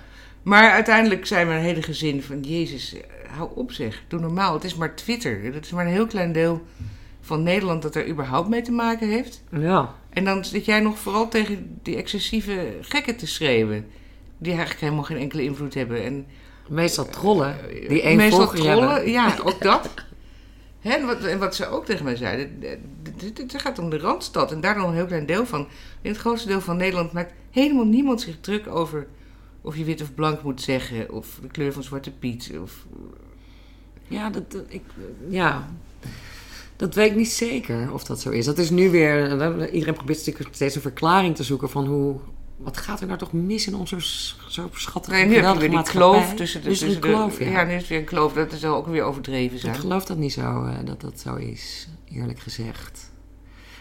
[0.42, 2.40] Maar uiteindelijk zei mijn hele gezin van...
[2.40, 2.96] Jezus,
[3.37, 4.54] hou op zeg, doe normaal.
[4.54, 5.44] Het is maar Twitter.
[5.44, 6.66] Het is maar een heel klein deel
[7.20, 9.42] van Nederland dat er überhaupt mee te maken heeft.
[9.50, 9.94] ja.
[10.11, 13.87] En dan zit jij nog vooral tegen die excessieve gekken te schreeuwen.
[14.38, 16.04] Die eigenlijk helemaal geen enkele invloed hebben.
[16.04, 16.26] En
[16.68, 17.57] Meestal trollen.
[17.88, 19.11] Die één Meestal trollen, hebben.
[19.11, 19.88] ja, ook dat.
[20.81, 22.62] En, wat, en wat ze ook tegen mij zeiden,
[23.37, 25.66] het gaat om de Randstad en daar dan een heel klein deel van.
[26.02, 29.07] In het grootste deel van Nederland maakt helemaal niemand zich druk over
[29.61, 32.52] of je wit of blank moet zeggen, of de kleur van Zwarte Piet.
[32.62, 32.87] Of,
[34.09, 34.83] Ja, dat, dat- ik,
[35.29, 35.68] ja,
[36.76, 38.45] dat weet ik niet zeker of dat zo is.
[38.45, 39.30] Dat is nu weer...
[39.72, 42.16] Iedereen probeert steeds een verklaring te zoeken van hoe...
[42.57, 43.96] Wat gaat er nou toch mis in onze
[44.48, 46.68] zo schattige, nee, nu heb je geweldige weer die kloof tussen de...
[46.68, 47.46] Dus tussen de- kloof, ja.
[47.50, 47.64] ja.
[47.64, 49.74] nu is het weer een kloof, dat zou ook weer overdreven Ik zijn.
[49.74, 53.05] geloof dat niet zo, eh, dat dat zo is, eerlijk gezegd.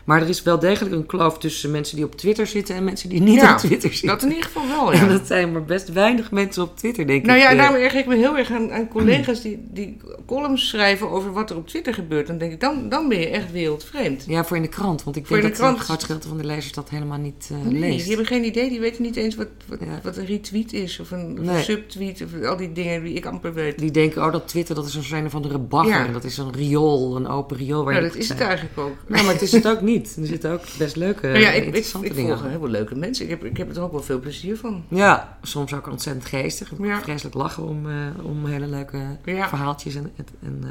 [0.05, 3.09] Maar er is wel degelijk een kloof tussen mensen die op Twitter zitten en mensen
[3.09, 4.07] die niet Ja, op Twitter zitten.
[4.07, 5.07] Dat in ieder geval wel, En ja.
[5.07, 7.43] dat zijn maar best weinig mensen op Twitter, denk Nou ik.
[7.43, 7.57] ja, eh.
[7.57, 11.49] daarom erger ik me heel erg aan, aan collega's die, die columns schrijven over wat
[11.49, 12.27] er op Twitter gebeurt.
[12.27, 14.23] Dan denk ik, dan, dan ben je echt wereldvreemd.
[14.27, 15.03] Ja, voor in de krant.
[15.03, 17.79] Want ik Voor denk dat groot gedeelte van de lezers dat helemaal niet eh, Nee,
[17.79, 17.97] leest.
[17.99, 19.99] die hebben geen idee, die weten niet eens wat, wat, Ja.
[20.03, 20.99] wat een retweet is.
[20.99, 21.57] Of een, of Nee.
[21.57, 23.79] een subtweet, of al die dingen die ik amper weet.
[23.79, 26.05] Die denken, oh, dat Twitter, dat is een een van de bagger.
[26.05, 26.11] Ja.
[26.11, 27.83] Dat is een riool, een open riool.
[27.83, 28.49] Waar Nou, je dat is het zijn.
[28.49, 28.95] eigenlijk ook.
[29.07, 29.94] Nou, maar het is het ook niet.
[30.03, 32.69] Er zitten ook best leuke, Nou ja, ik, ik, interessante ik dingen volg heel veel
[32.69, 33.23] leuke mensen.
[33.25, 34.83] Ik heb, ik heb er ook wel veel plezier van.
[34.87, 36.71] Ja, soms ook ontzettend geestig.
[36.71, 37.01] Ik Ja.
[37.01, 39.47] Vreselijk lachen om, eh, om hele leuke Ja.
[39.47, 40.69] verhaaltjes en, en, eh,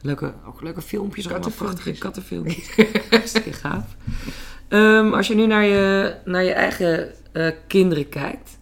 [0.00, 1.26] leuke, ook leuke filmpjes.
[1.26, 1.72] Kattenfilmpjes.
[1.74, 2.70] prachtige Kattenfilmpjes.
[3.10, 3.84] Hartstikke gaaf.
[4.68, 8.58] Ehm, als je nu naar je, naar je eigen eh, kinderen kijkt,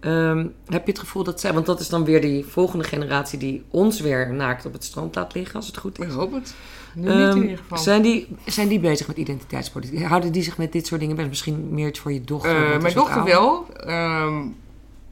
[0.00, 3.38] ehm, heb je het gevoel dat zij, want dat is dan weer die volgende generatie
[3.38, 6.12] die ons weer naakt op het strand laat liggen, als het goed Ik is.
[6.12, 6.54] hoop het.
[6.94, 7.78] Nu niet Ehm, in ieder geval.
[7.78, 10.02] Zijn die, zijn die bezig met identiteitspolitiek?
[10.02, 11.30] Houden die zich met dit soort dingen bezig?
[11.30, 12.64] Misschien meer iets voor je dochter?
[12.64, 13.34] Eh, die mijn dochter ouder.
[13.34, 13.66] wel.
[13.76, 14.42] Ehm,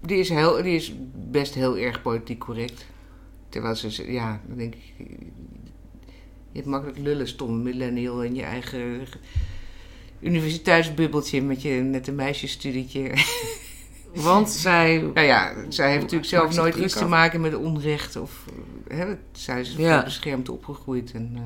[0.01, 0.95] die, is heel, die is
[1.31, 2.87] best heel erg politiek correct.
[3.49, 4.95] Terwijl ze, ja, dan denk ik...
[6.53, 9.07] Je hebt makkelijk lullen, stomme millennial in je eigen
[10.21, 13.11] universiteitsbubbeltje met je nette meisjesstudietje.
[14.15, 18.17] Want zij nou ja, zij heeft natuurlijk zelf nooit iets te maken met onrecht.
[18.17, 18.45] Of,
[18.89, 19.95] eh, hè, zij is Ja.
[19.95, 21.13] veel beschermd opgegroeid.
[21.13, 21.43] En, eh,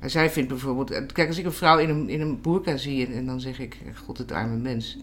[0.00, 1.12] en zij vindt bijvoorbeeld...
[1.12, 3.58] Kijk, als ik een vrouw in een, in een burka zie en, en dan zeg
[3.58, 3.76] ik...
[4.04, 4.96] God, het arme mens.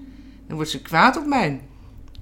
[0.47, 1.61] Dan wordt ze kwaad op mij.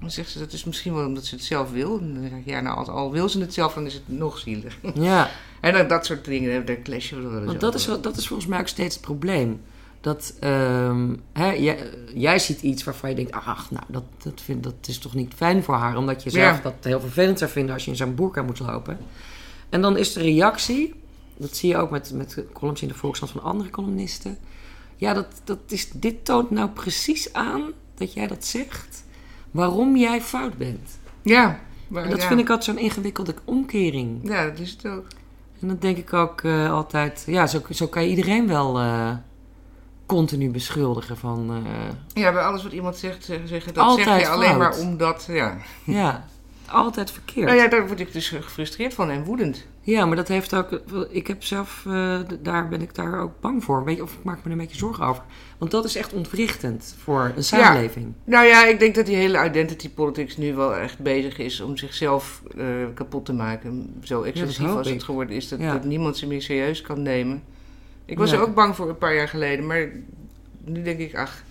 [0.00, 1.98] Dan zegt ze, dat is misschien wel omdat ze het zelf wil.
[1.98, 4.38] En dan zeg ik, ja, nou, al wil ze het zelf, dan is het nog
[4.38, 4.78] zielig.
[4.94, 8.00] Ja, En dan, dat soort dingen, daar clashen we wel eens want dat is, wel-
[8.00, 9.60] dat is volgens mij ook steeds het probleem.
[10.00, 11.78] Dat ehm, hè, jij,
[12.14, 15.32] jij ziet iets waarvan je denkt, ach, nou, dat, dat, vind, dat is toch niet
[15.36, 15.96] fijn voor haar.
[15.96, 16.62] Omdat je zelf Ja.
[16.62, 18.98] dat heel vervelend zou vinden als je in zo'n boerka moet lopen.
[19.68, 20.94] En dan is de reactie,
[21.36, 24.38] dat zie je ook met, met columns in de Volkskrant van andere columnisten.
[24.96, 27.62] Ja, dat, dat is, dit toont nou precies aan
[27.94, 29.04] dat jij dat zegt,
[29.50, 30.98] waarom jij fout bent.
[31.22, 31.60] Ja.
[31.88, 32.26] Maar, En dat ja.
[32.28, 34.18] vind ik altijd zo'n ingewikkelde omkering.
[34.28, 35.06] Ja, dat is het ook.
[35.60, 37.22] En dat denk ik ook eh, altijd.
[37.26, 39.10] Ja, zo, zo kan je iedereen wel eh,
[40.06, 41.50] continu beschuldigen van.
[41.66, 44.58] eh, Ja, bij alles wat iemand zegt, zeg- zeggen dat zeg je alleen fout.
[44.58, 45.24] maar omdat...
[45.28, 45.56] Ja.
[45.84, 46.24] ja,
[46.70, 47.46] altijd verkeerd.
[47.46, 49.66] Nou ja, daar word ik dus gefrustreerd van en woedend.
[49.80, 50.80] Ja, maar dat heeft ook.
[51.10, 51.84] Ik heb zelf.
[51.86, 53.84] eh, daar ben ik daar ook bang voor.
[53.84, 55.22] Weet je, of ik maak me er een beetje zorgen over.
[55.58, 58.12] Want dat is echt ontwrichtend voor een samenleving.
[58.24, 61.76] Nou ja, ik denk dat die hele identity politics nu wel echt bezig is om
[61.76, 62.64] zichzelf eh,
[62.94, 63.94] kapot te maken.
[64.02, 64.92] Zo excessief als ik.
[64.94, 65.72] het geworden is, dat, Ja.
[65.72, 67.42] dat niemand ze meer serieus kan nemen.
[68.04, 69.88] Ik was er ook bang voor een paar jaar geleden, maar
[70.64, 71.42] nu denk ik, ach,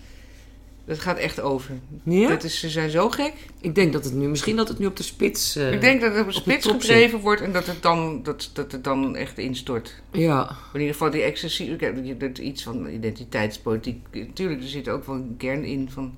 [0.86, 1.72] dat gaat echt over.
[2.04, 2.30] Ja?
[2.30, 3.34] Dat is, ze zijn zo gek.
[3.62, 4.28] Ik denk dat het nu.
[4.28, 5.56] Misschien dat het nu op de spits.
[5.56, 8.50] eh, ik denk dat het op de spits gedreven wordt en dat het, dan, dat,
[8.54, 10.02] dat het dan echt instort.
[10.12, 14.06] Ja, In ieder geval die excessief, je doet iets van identiteitspolitiek.
[14.12, 16.16] Natuurlijk, er zit ook wel een kern in van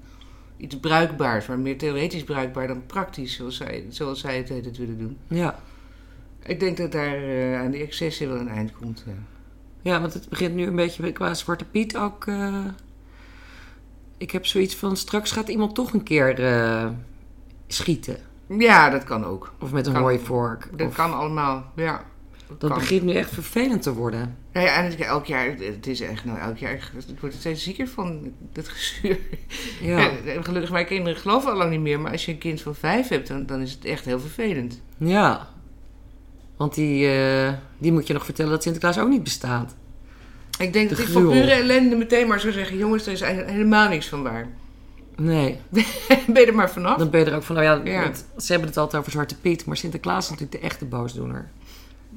[0.57, 4.97] iets bruikbaars, maar meer theoretisch bruikbaar dan praktisch, zoals zij, zoals zij het het willen
[4.97, 5.17] doen.
[5.27, 5.59] ja.
[6.45, 9.03] Ik denk dat daar eh, aan die excessen wel een eind komt.
[9.05, 9.13] Ja.
[9.81, 12.27] Ja, want het begint nu een beetje qua Zwarte Piet ook.
[12.27, 12.65] eh,
[14.17, 16.87] ik heb zoiets van: straks gaat iemand toch een keer eh,
[17.67, 18.17] schieten.
[18.57, 19.53] Ja, dat kan ook.
[19.59, 20.01] Of met een Kan.
[20.01, 20.69] hooivork.
[20.77, 22.03] Dat Of- kan allemaal, ja.
[22.57, 24.35] Dat, begint nu echt vervelend te worden.
[24.53, 26.71] Nou ja, en elk jaar, het is echt, nou elk jaar,
[27.07, 29.19] ik word er steeds zieker van, dat gezuur.
[29.81, 32.61] Ja, En gelukkig, mijn kinderen geloven al lang niet meer, maar als je een kind
[32.61, 34.81] van vijf hebt, dan, dan is het echt heel vervelend.
[34.97, 35.47] ja.
[36.57, 39.75] Want die, eh, die moet je nog vertellen dat Sinterklaas ook niet bestaat.
[40.59, 42.77] Ik denk De dat ik van pure ellende meteen maar zou zeggen...
[42.77, 44.47] jongens, er is helemaal niks van waar.
[45.15, 45.59] Nee,
[46.27, 46.97] ben je er maar vanaf?
[46.97, 47.55] dan ben je er ook van.
[47.55, 50.85] Nou ja, ze hebben het altijd over Zwarte Piet, maar Sinterklaas is natuurlijk de echte
[50.85, 51.49] boosdoener.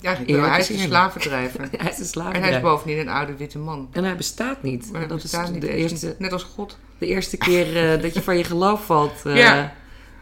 [0.01, 1.69] Ja, hij is een slavendrijver.
[1.77, 3.89] hij is een en hij is bovendien een oude witte man.
[3.93, 4.89] En hij bestaat niet.
[4.93, 6.79] Maar dat dat bestaat is niet de eerste, Net als God.
[6.99, 9.23] de eerste keer eh, dat je van je geloof valt.
[9.25, 9.75] eh, Ja.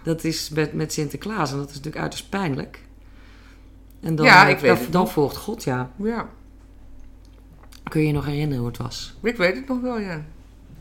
[0.04, 1.50] Dat is met, met Sinterklaas.
[1.50, 2.80] En dat is natuurlijk uiterst pijnlijk.
[4.00, 5.90] En dan, Ja, eh, ik weet dan, volgt God, ja.
[5.96, 6.28] Ja,
[7.88, 9.14] Kun je je nog herinneren hoe het was?
[9.22, 10.24] ik weet het nog wel, ja.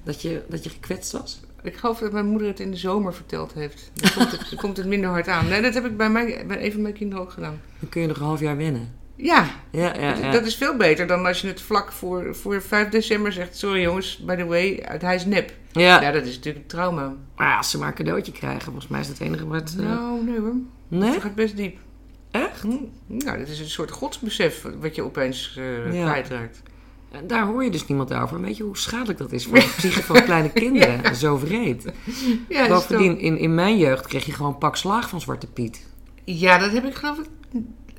[0.04, 1.40] Dat je, dat je gekwetst was?
[1.64, 3.92] Ik geloof dat mijn moeder het in de zomer verteld heeft.
[3.94, 5.48] Dan komt het, dan komt het minder hard aan.
[5.48, 7.62] Nee, dat heb ik bij, mijn, bij een van mijn kinderen ook gedaan.
[7.80, 8.96] Dan kun je nog een half jaar wennen.
[9.16, 10.32] Ja, Ja, ja, dat- ja.
[10.32, 13.58] dat is veel beter dan als je het vlak voor, voor 5 december zegt...
[13.58, 15.52] sorry jongens, by the way, hij is nep.
[15.72, 16.02] ja.
[16.02, 17.14] Ja, dat is natuurlijk een trauma.
[17.36, 19.76] Maar als ze maar een cadeautje krijgen, volgens mij is dat het enige wat...
[19.80, 20.54] eh, Nou, nee hoor.
[20.88, 21.12] nee?
[21.12, 21.78] Het gaat best diep.
[22.32, 22.62] Echt?
[22.62, 22.70] Hm,
[23.08, 25.52] Nou, dat is een soort godsbesef wat je opeens
[25.92, 26.10] Ja.
[26.10, 26.62] kwijtraakt.
[27.28, 28.42] Daar hoor je dus niemand over.
[28.42, 31.16] Weet je hoe schadelijk dat is voor de psyche van kleine kinderen?
[31.16, 31.92] Zo vreed.
[32.50, 35.88] Ja, Bovendien, in, in mijn jeugd kreeg je gewoon pak slaag van Zwarte Piet.
[36.24, 37.26] ja, dat heb ik geloof ik...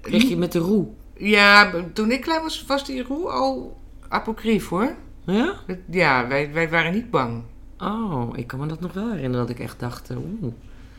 [0.00, 0.86] Kreeg je met de roe.
[1.16, 4.94] Ja, toen ik klein was, was die roe al apocrief hoor.
[5.26, 5.54] Ja?
[5.90, 7.42] Ja, wij, wij waren niet bang.
[7.78, 10.52] Oh, ik kan me dat nog wel herinneren dat ik echt dacht, eh, oeh,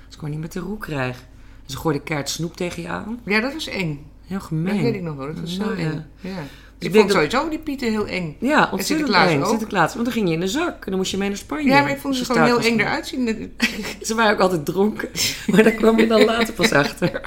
[0.06, 1.26] als ik maar niet met de roe krijg.
[1.66, 3.20] Ze gooide kaart snoep tegen je aan.
[3.26, 4.06] Ja, dat was eng.
[4.26, 4.74] Heel gemeen.
[4.74, 5.26] Dat weet ik nog wel.
[5.28, 5.90] Dat was zo Nou, ja.
[5.92, 6.06] eng.
[6.20, 6.44] Ja.
[6.80, 8.36] Ik vond dat- sowieso die pieten heel eng.
[8.40, 9.40] Ja, ontzettend Sinterklaas eng.
[9.42, 9.48] ook?
[9.50, 9.94] Sinterklaas.
[9.94, 11.70] Want dan ging je in de zak en dan moest je mee naar Spanje.
[11.70, 13.54] Ja, maar ik vond ze gewoon heel eng eruit zien.
[14.02, 15.10] Ze waren ook altijd dronken.
[15.52, 17.22] Maar daar kwam je dan later pas achter.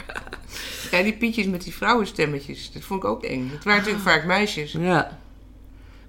[0.90, 2.70] Ja, die pietjes met die vrouwenstemmetjes.
[2.72, 3.50] Dat vond ik ook eng.
[3.50, 4.72] Dat waren natuurlijk vaak meisjes.
[4.72, 5.18] Ja.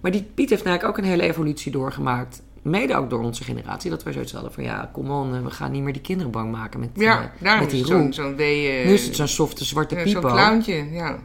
[0.01, 2.41] Maar die Piet heeft eigenlijk ook een hele evolutie doorgemaakt.
[2.61, 3.89] Mede ook door onze generatie.
[3.89, 6.31] Dat wij zoiets hadden van ja, kom on, eh, we gaan niet meer die kinderen
[6.31, 8.01] bang maken met, Ja, eh, met die het roe.
[8.01, 8.69] zo'n zo'n wee...
[8.69, 10.07] eh, nu is het zo'n softe zwarte ja.
[10.07, 11.19] Zo'n clowntje, ja.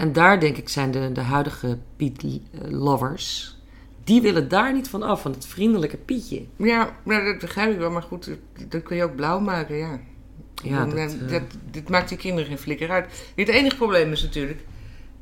[0.00, 3.56] En daar denk ik zijn de, de huidige Piet-lovers...
[4.04, 6.42] die willen daar niet van af, van het vriendelijke Pietje.
[6.56, 7.90] Ja, dat begrijp ik wel.
[7.90, 8.30] Maar goed,
[8.68, 10.00] dat kun je ook blauw maken, ja.
[10.62, 13.32] Ja, dat, eh, eh, dat, dit maakt die kinderen geen flikker uit.
[13.36, 14.60] Het enige probleem is natuurlijk...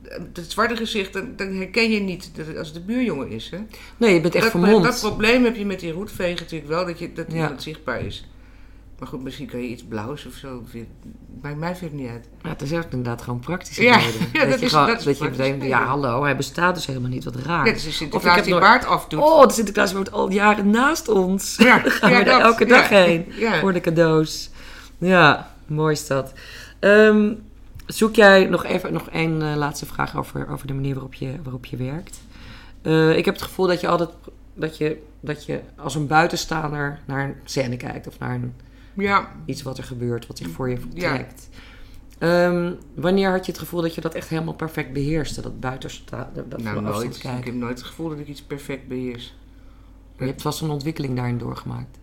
[0.03, 3.31] eh, Het zwarte gezicht, dan, dan herken je niet dat het, als het de buurjongen
[3.31, 3.51] is.
[3.51, 3.59] Hè?
[3.97, 4.85] Nee, je bent echt dat, vermomd.
[4.85, 7.35] dat probleem heb je met die roetvegen natuurlijk wel, dat, je, dat Ja.
[7.35, 8.29] iemand zichtbaar is.
[8.99, 10.63] Maar goed, misschien kan je iets blauws of zo.
[11.43, 12.29] Maakt mij verder niet uit.
[12.43, 13.93] Ja, het is echt inderdaad gewoon praktisch Ja,
[14.33, 15.85] dat je is- gewoon- dat is dat je denkt, ja.
[15.85, 17.65] hallo, hij bestaat dus helemaal niet, wat raar.
[17.65, 19.21] Net als je Of ik die baard afdoet.
[19.21, 21.57] Oh, de Sinterklaas woont al jaren naast ons.
[21.57, 24.51] Ja, Dan gaan ja, we er elke dag heen voor de cadeaus.
[24.99, 26.33] Ja, mooi is dat.
[26.79, 27.33] Ehm,
[27.87, 31.35] zoek jij nog even nog één eh, laatste vraag over, over de manier waarop je,
[31.43, 32.21] waarop je werkt?
[32.83, 34.09] Eh, ik heb het gevoel dat je altijd
[34.55, 38.55] dat je, dat je als een buitenstaander naar een scène kijkt of naar een,
[39.03, 41.15] Ja, iets wat er gebeurt, wat zich voor je Ja.
[41.15, 41.49] trekt.
[42.19, 45.41] Ehm, wanneer had je het gevoel dat je dat echt helemaal perfect beheerste?
[45.41, 47.17] Dat buitensta dat nou nooit.
[47.17, 49.35] Ik heb nooit het gevoel dat ik iets perfect beheers.
[50.19, 51.99] Je hebt vast een ontwikkeling daarin doorgemaakt.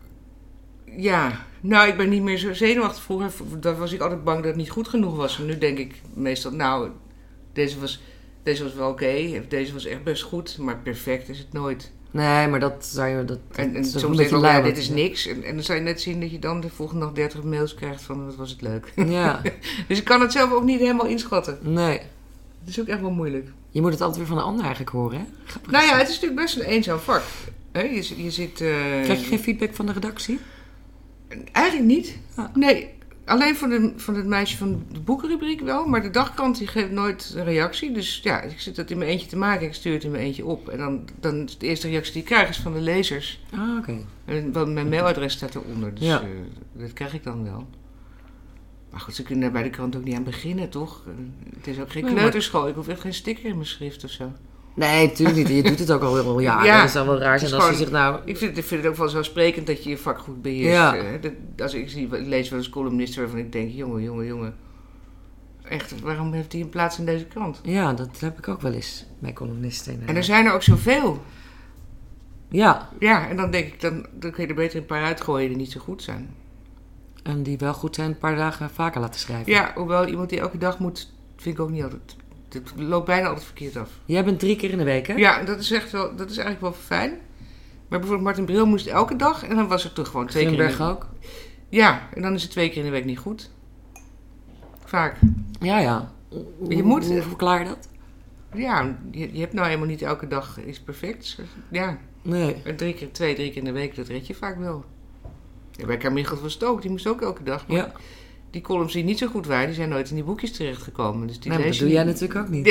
[0.97, 3.03] Ja, nou, ik ben niet meer zo zenuwachtig.
[3.03, 5.39] Vroeger daar was ik altijd bang dat het niet goed genoeg was.
[5.39, 6.89] En nu denk ik meestal, nou,
[7.53, 8.01] deze was,
[8.43, 9.37] deze was wel oké.
[9.39, 10.57] of deze was echt best goed.
[10.57, 11.91] Maar perfect is het nooit.
[12.15, 13.25] Nee, maar dat zou je.
[13.25, 15.27] Dat, dat En, soms denk je wel, ja, dit is niks.
[15.27, 17.73] En, en dan zou je net zien dat je dan de volgende dag 30 mails
[17.73, 18.93] krijgt van, wat was het leuk.
[18.95, 19.41] Ja,
[19.87, 21.57] Dus ik kan het zelf ook niet helemaal inschatten.
[21.61, 21.99] nee.
[22.59, 23.49] Het is ook echt wel moeilijk.
[23.69, 25.25] Je moet het altijd weer van de ander eigenlijk horen, hè?
[25.45, 25.99] Grappig Nou ja, dat.
[25.99, 27.21] het is natuurlijk best een eenzaam vak.
[27.73, 28.61] Je, je zit...
[28.61, 28.67] eh,
[29.03, 30.39] Krijg je geen feedback van de redactie?
[31.51, 32.17] Eigenlijk niet.
[32.35, 32.45] Ah.
[32.55, 32.89] Nee,
[33.25, 35.85] alleen van, de, van het meisje van de boekenrubriek wel.
[35.85, 37.91] Maar de dagkrant die geeft nooit een reactie.
[37.91, 39.67] Dus ja, ik zit dat in mijn eentje te maken.
[39.67, 40.69] Ik stuur het in mijn eentje op.
[40.69, 43.39] En dan, dan is de eerste reactie die ik krijg is van de lezers.
[43.53, 43.97] Ah, oké.
[44.25, 45.93] En wel, mijn mailadres staat eronder.
[45.95, 46.21] Dus Ja.
[46.21, 46.27] eh,
[46.73, 47.67] dat krijg ik dan wel.
[48.91, 51.03] Maar goed, ze kunnen daar bij de krant ook niet aan beginnen, toch?
[51.07, 51.13] Eh,
[51.57, 52.67] Het is ook geen kleuterschool.
[52.67, 54.31] Ik hoef echt geen sticker in mijn schrift of zo.
[54.75, 55.47] Nee, natuurlijk niet.
[55.47, 56.65] Je doet het ook al heel jaren.
[56.65, 58.19] Ja, dat is al wel raar zijn als je zegt, nou...
[58.25, 60.71] Ik vind, ik vind het ook vanzelfsprekend dat je je vak goed beheerst.
[60.71, 60.95] Ja.
[60.95, 63.71] eh, dat, als ik, zie, ik lees wel eens columnisten waarvan ik denk...
[63.71, 64.55] jongen, jongen, jongen.
[65.63, 67.59] Echt, waarom heeft hij een plaats in deze krant?
[67.63, 70.01] Ja, dat heb ik ook wel eens bij columnisten.
[70.05, 71.21] En er zijn er ook zoveel.
[72.49, 75.47] Ja, Ja, en dan denk ik, dan, dan kun je er beter een paar uitgooien
[75.47, 76.35] die niet zo goed zijn.
[77.23, 79.51] en die wel goed zijn, een paar dagen vaker laten schrijven.
[79.51, 82.15] Ja, hoewel iemand die elke dag moet, vind ik ook niet altijd...
[82.55, 83.89] Het loopt bijna altijd verkeerd af.
[84.05, 85.13] Jij bent drie keer in de week, hè?
[85.13, 87.09] Ja, dat is echt wel, dat is eigenlijk wel fijn.
[87.87, 90.51] Maar bijvoorbeeld Martin Bril moest elke dag en dan was het toch gewoon twee keer
[90.51, 91.07] in de Grimberg ook?
[91.69, 93.49] Ja, en dan is het twee keer in de week niet goed.
[94.85, 95.17] Vaak.
[95.59, 96.11] Ja, ja.
[96.69, 97.87] Je moet- Hoe verklaar je dat?
[98.53, 101.37] Ja, je, je hebt nou helemaal niet elke dag iets perfects.
[101.71, 102.55] Ja, Nee.
[102.63, 104.85] en drie keer, twee, drie keer in de week, dat red je vaak wel.
[105.71, 107.67] Ja, bij Carmichael was het ook, die moest ook elke dag.
[107.67, 107.91] Maar Ja,
[108.55, 111.27] Die columns die niet zo goed waren, die zijn nooit in die boekjes terechtgekomen.
[111.27, 112.13] Dus die dat doe jij niet.
[112.13, 112.65] natuurlijk ook niet.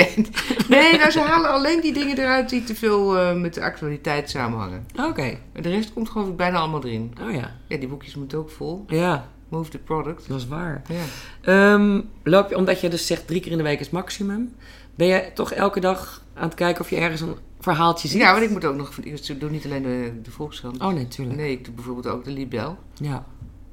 [0.69, 3.63] Nee, nee nou, ze halen alleen die dingen eruit die te veel eh, met de
[3.63, 4.87] actualiteit samenhangen.
[5.09, 5.39] Oké.
[5.53, 7.15] De rest komt geloof ik bijna allemaal erin.
[7.23, 7.57] Oh ja.
[7.69, 8.85] Ja, die boekjes moeten ook vol.
[8.87, 10.29] Ja, Move the product.
[10.29, 10.83] dat is waar.
[10.89, 11.05] Ja.
[11.41, 14.55] Ehm, loop je, omdat je dus zegt drie keer in de week is maximum,
[14.95, 18.21] ben je toch elke dag aan het kijken of je ergens een verhaaltje ziet?
[18.21, 18.99] ja, want ik moet ook nog...
[18.99, 20.81] Ik doe niet alleen de, de Volkskrant.
[20.81, 21.37] Oh nee, tuurlijk.
[21.37, 22.79] Nee, ik doe bijvoorbeeld ook de Libel.
[22.95, 23.27] Ja.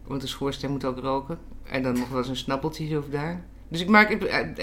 [0.07, 1.37] Want de schoorsteen moet ook roken.
[1.63, 3.45] En dan nog wel eens een snappeltje hier of daar.
[3.67, 4.19] Dus ik maak in,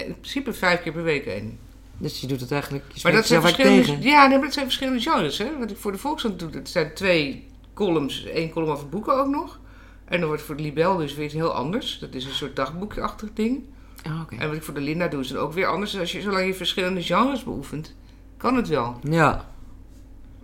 [0.06, 1.58] in principe vijf keer per week één.
[1.98, 4.02] Dus je doet het eigenlijk, je Maar dat zijn, verschillende, tegen.
[4.02, 5.38] ja, nee, maar dat zijn verschillende genres.
[5.38, 5.58] Hè?
[5.58, 8.24] Wat ik voor de Volkskrant doe, dat zijn twee columns.
[8.24, 9.60] één column over boeken ook nog.
[10.04, 11.98] En dan wordt voor de Libel dus weer iets heel anders.
[11.98, 13.62] Dat is een soort dagboekachtig ding.
[14.06, 14.36] Oh, oké.
[14.36, 15.90] En wat ik voor de Linda doe, is dan ook weer anders.
[15.90, 17.94] Dus als je, zolang je verschillende genres beoefent,
[18.36, 18.98] kan het wel.
[19.02, 19.50] Ja.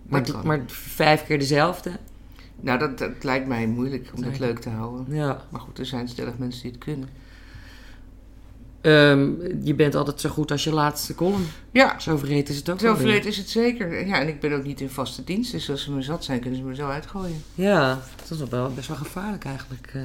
[0.03, 1.91] Maar, maar vijf keer dezelfde?
[2.61, 5.15] Nou, dat, dat lijkt mij moeilijk om dat leuk te houden.
[5.15, 5.41] Ja.
[5.49, 7.09] Maar goed, er zijn stellig mensen die het kunnen.
[8.81, 9.29] Ehm,
[9.63, 11.45] je bent altijd zo goed als je laatste column.
[11.71, 14.07] Ja, Zo vreed is het ook zo vreed is het zeker.
[14.07, 15.51] Ja, en ik ben ook niet in vaste dienst.
[15.51, 17.43] Dus als ze me zat zijn, kunnen ze me zo uitgooien.
[17.55, 19.89] Ja, dat is wel best wel gevaarlijk eigenlijk.
[19.93, 20.01] eh.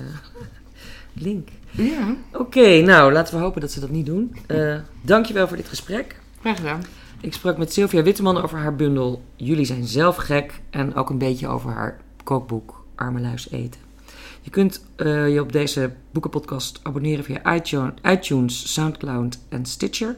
[1.25, 1.49] Link.
[1.71, 4.37] Ja, Oké, nou laten we hopen dat ze dat niet doen.
[4.47, 6.17] Eh dankjewel voor dit gesprek.
[6.41, 6.83] graag gedaan.
[7.21, 11.19] Ik sprak met Sylvia Witteman over haar bundel Jullie zijn zelf gek en ook een
[11.19, 13.81] beetje over haar kookboek Armeluis eten.
[14.41, 17.63] Je kunt uh, je op deze boekenpodcast abonneren via
[18.13, 20.17] iTunes, Soundcloud en Stitcher.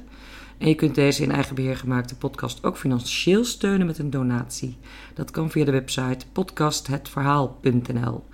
[0.59, 4.77] En je kunt deze in eigen beheer gemaakte podcast ook financieel steunen met een donatie.
[5.15, 8.25] Dat kan via de website podcasthetverhaal.nl.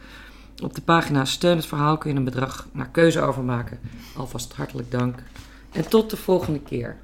[0.63, 3.79] Op de pagina Steun het Verhaal kun je een bedrag naar keuze overmaken.
[4.17, 5.23] Alvast hartelijk dank.
[5.73, 6.97] En tot de volgende keer.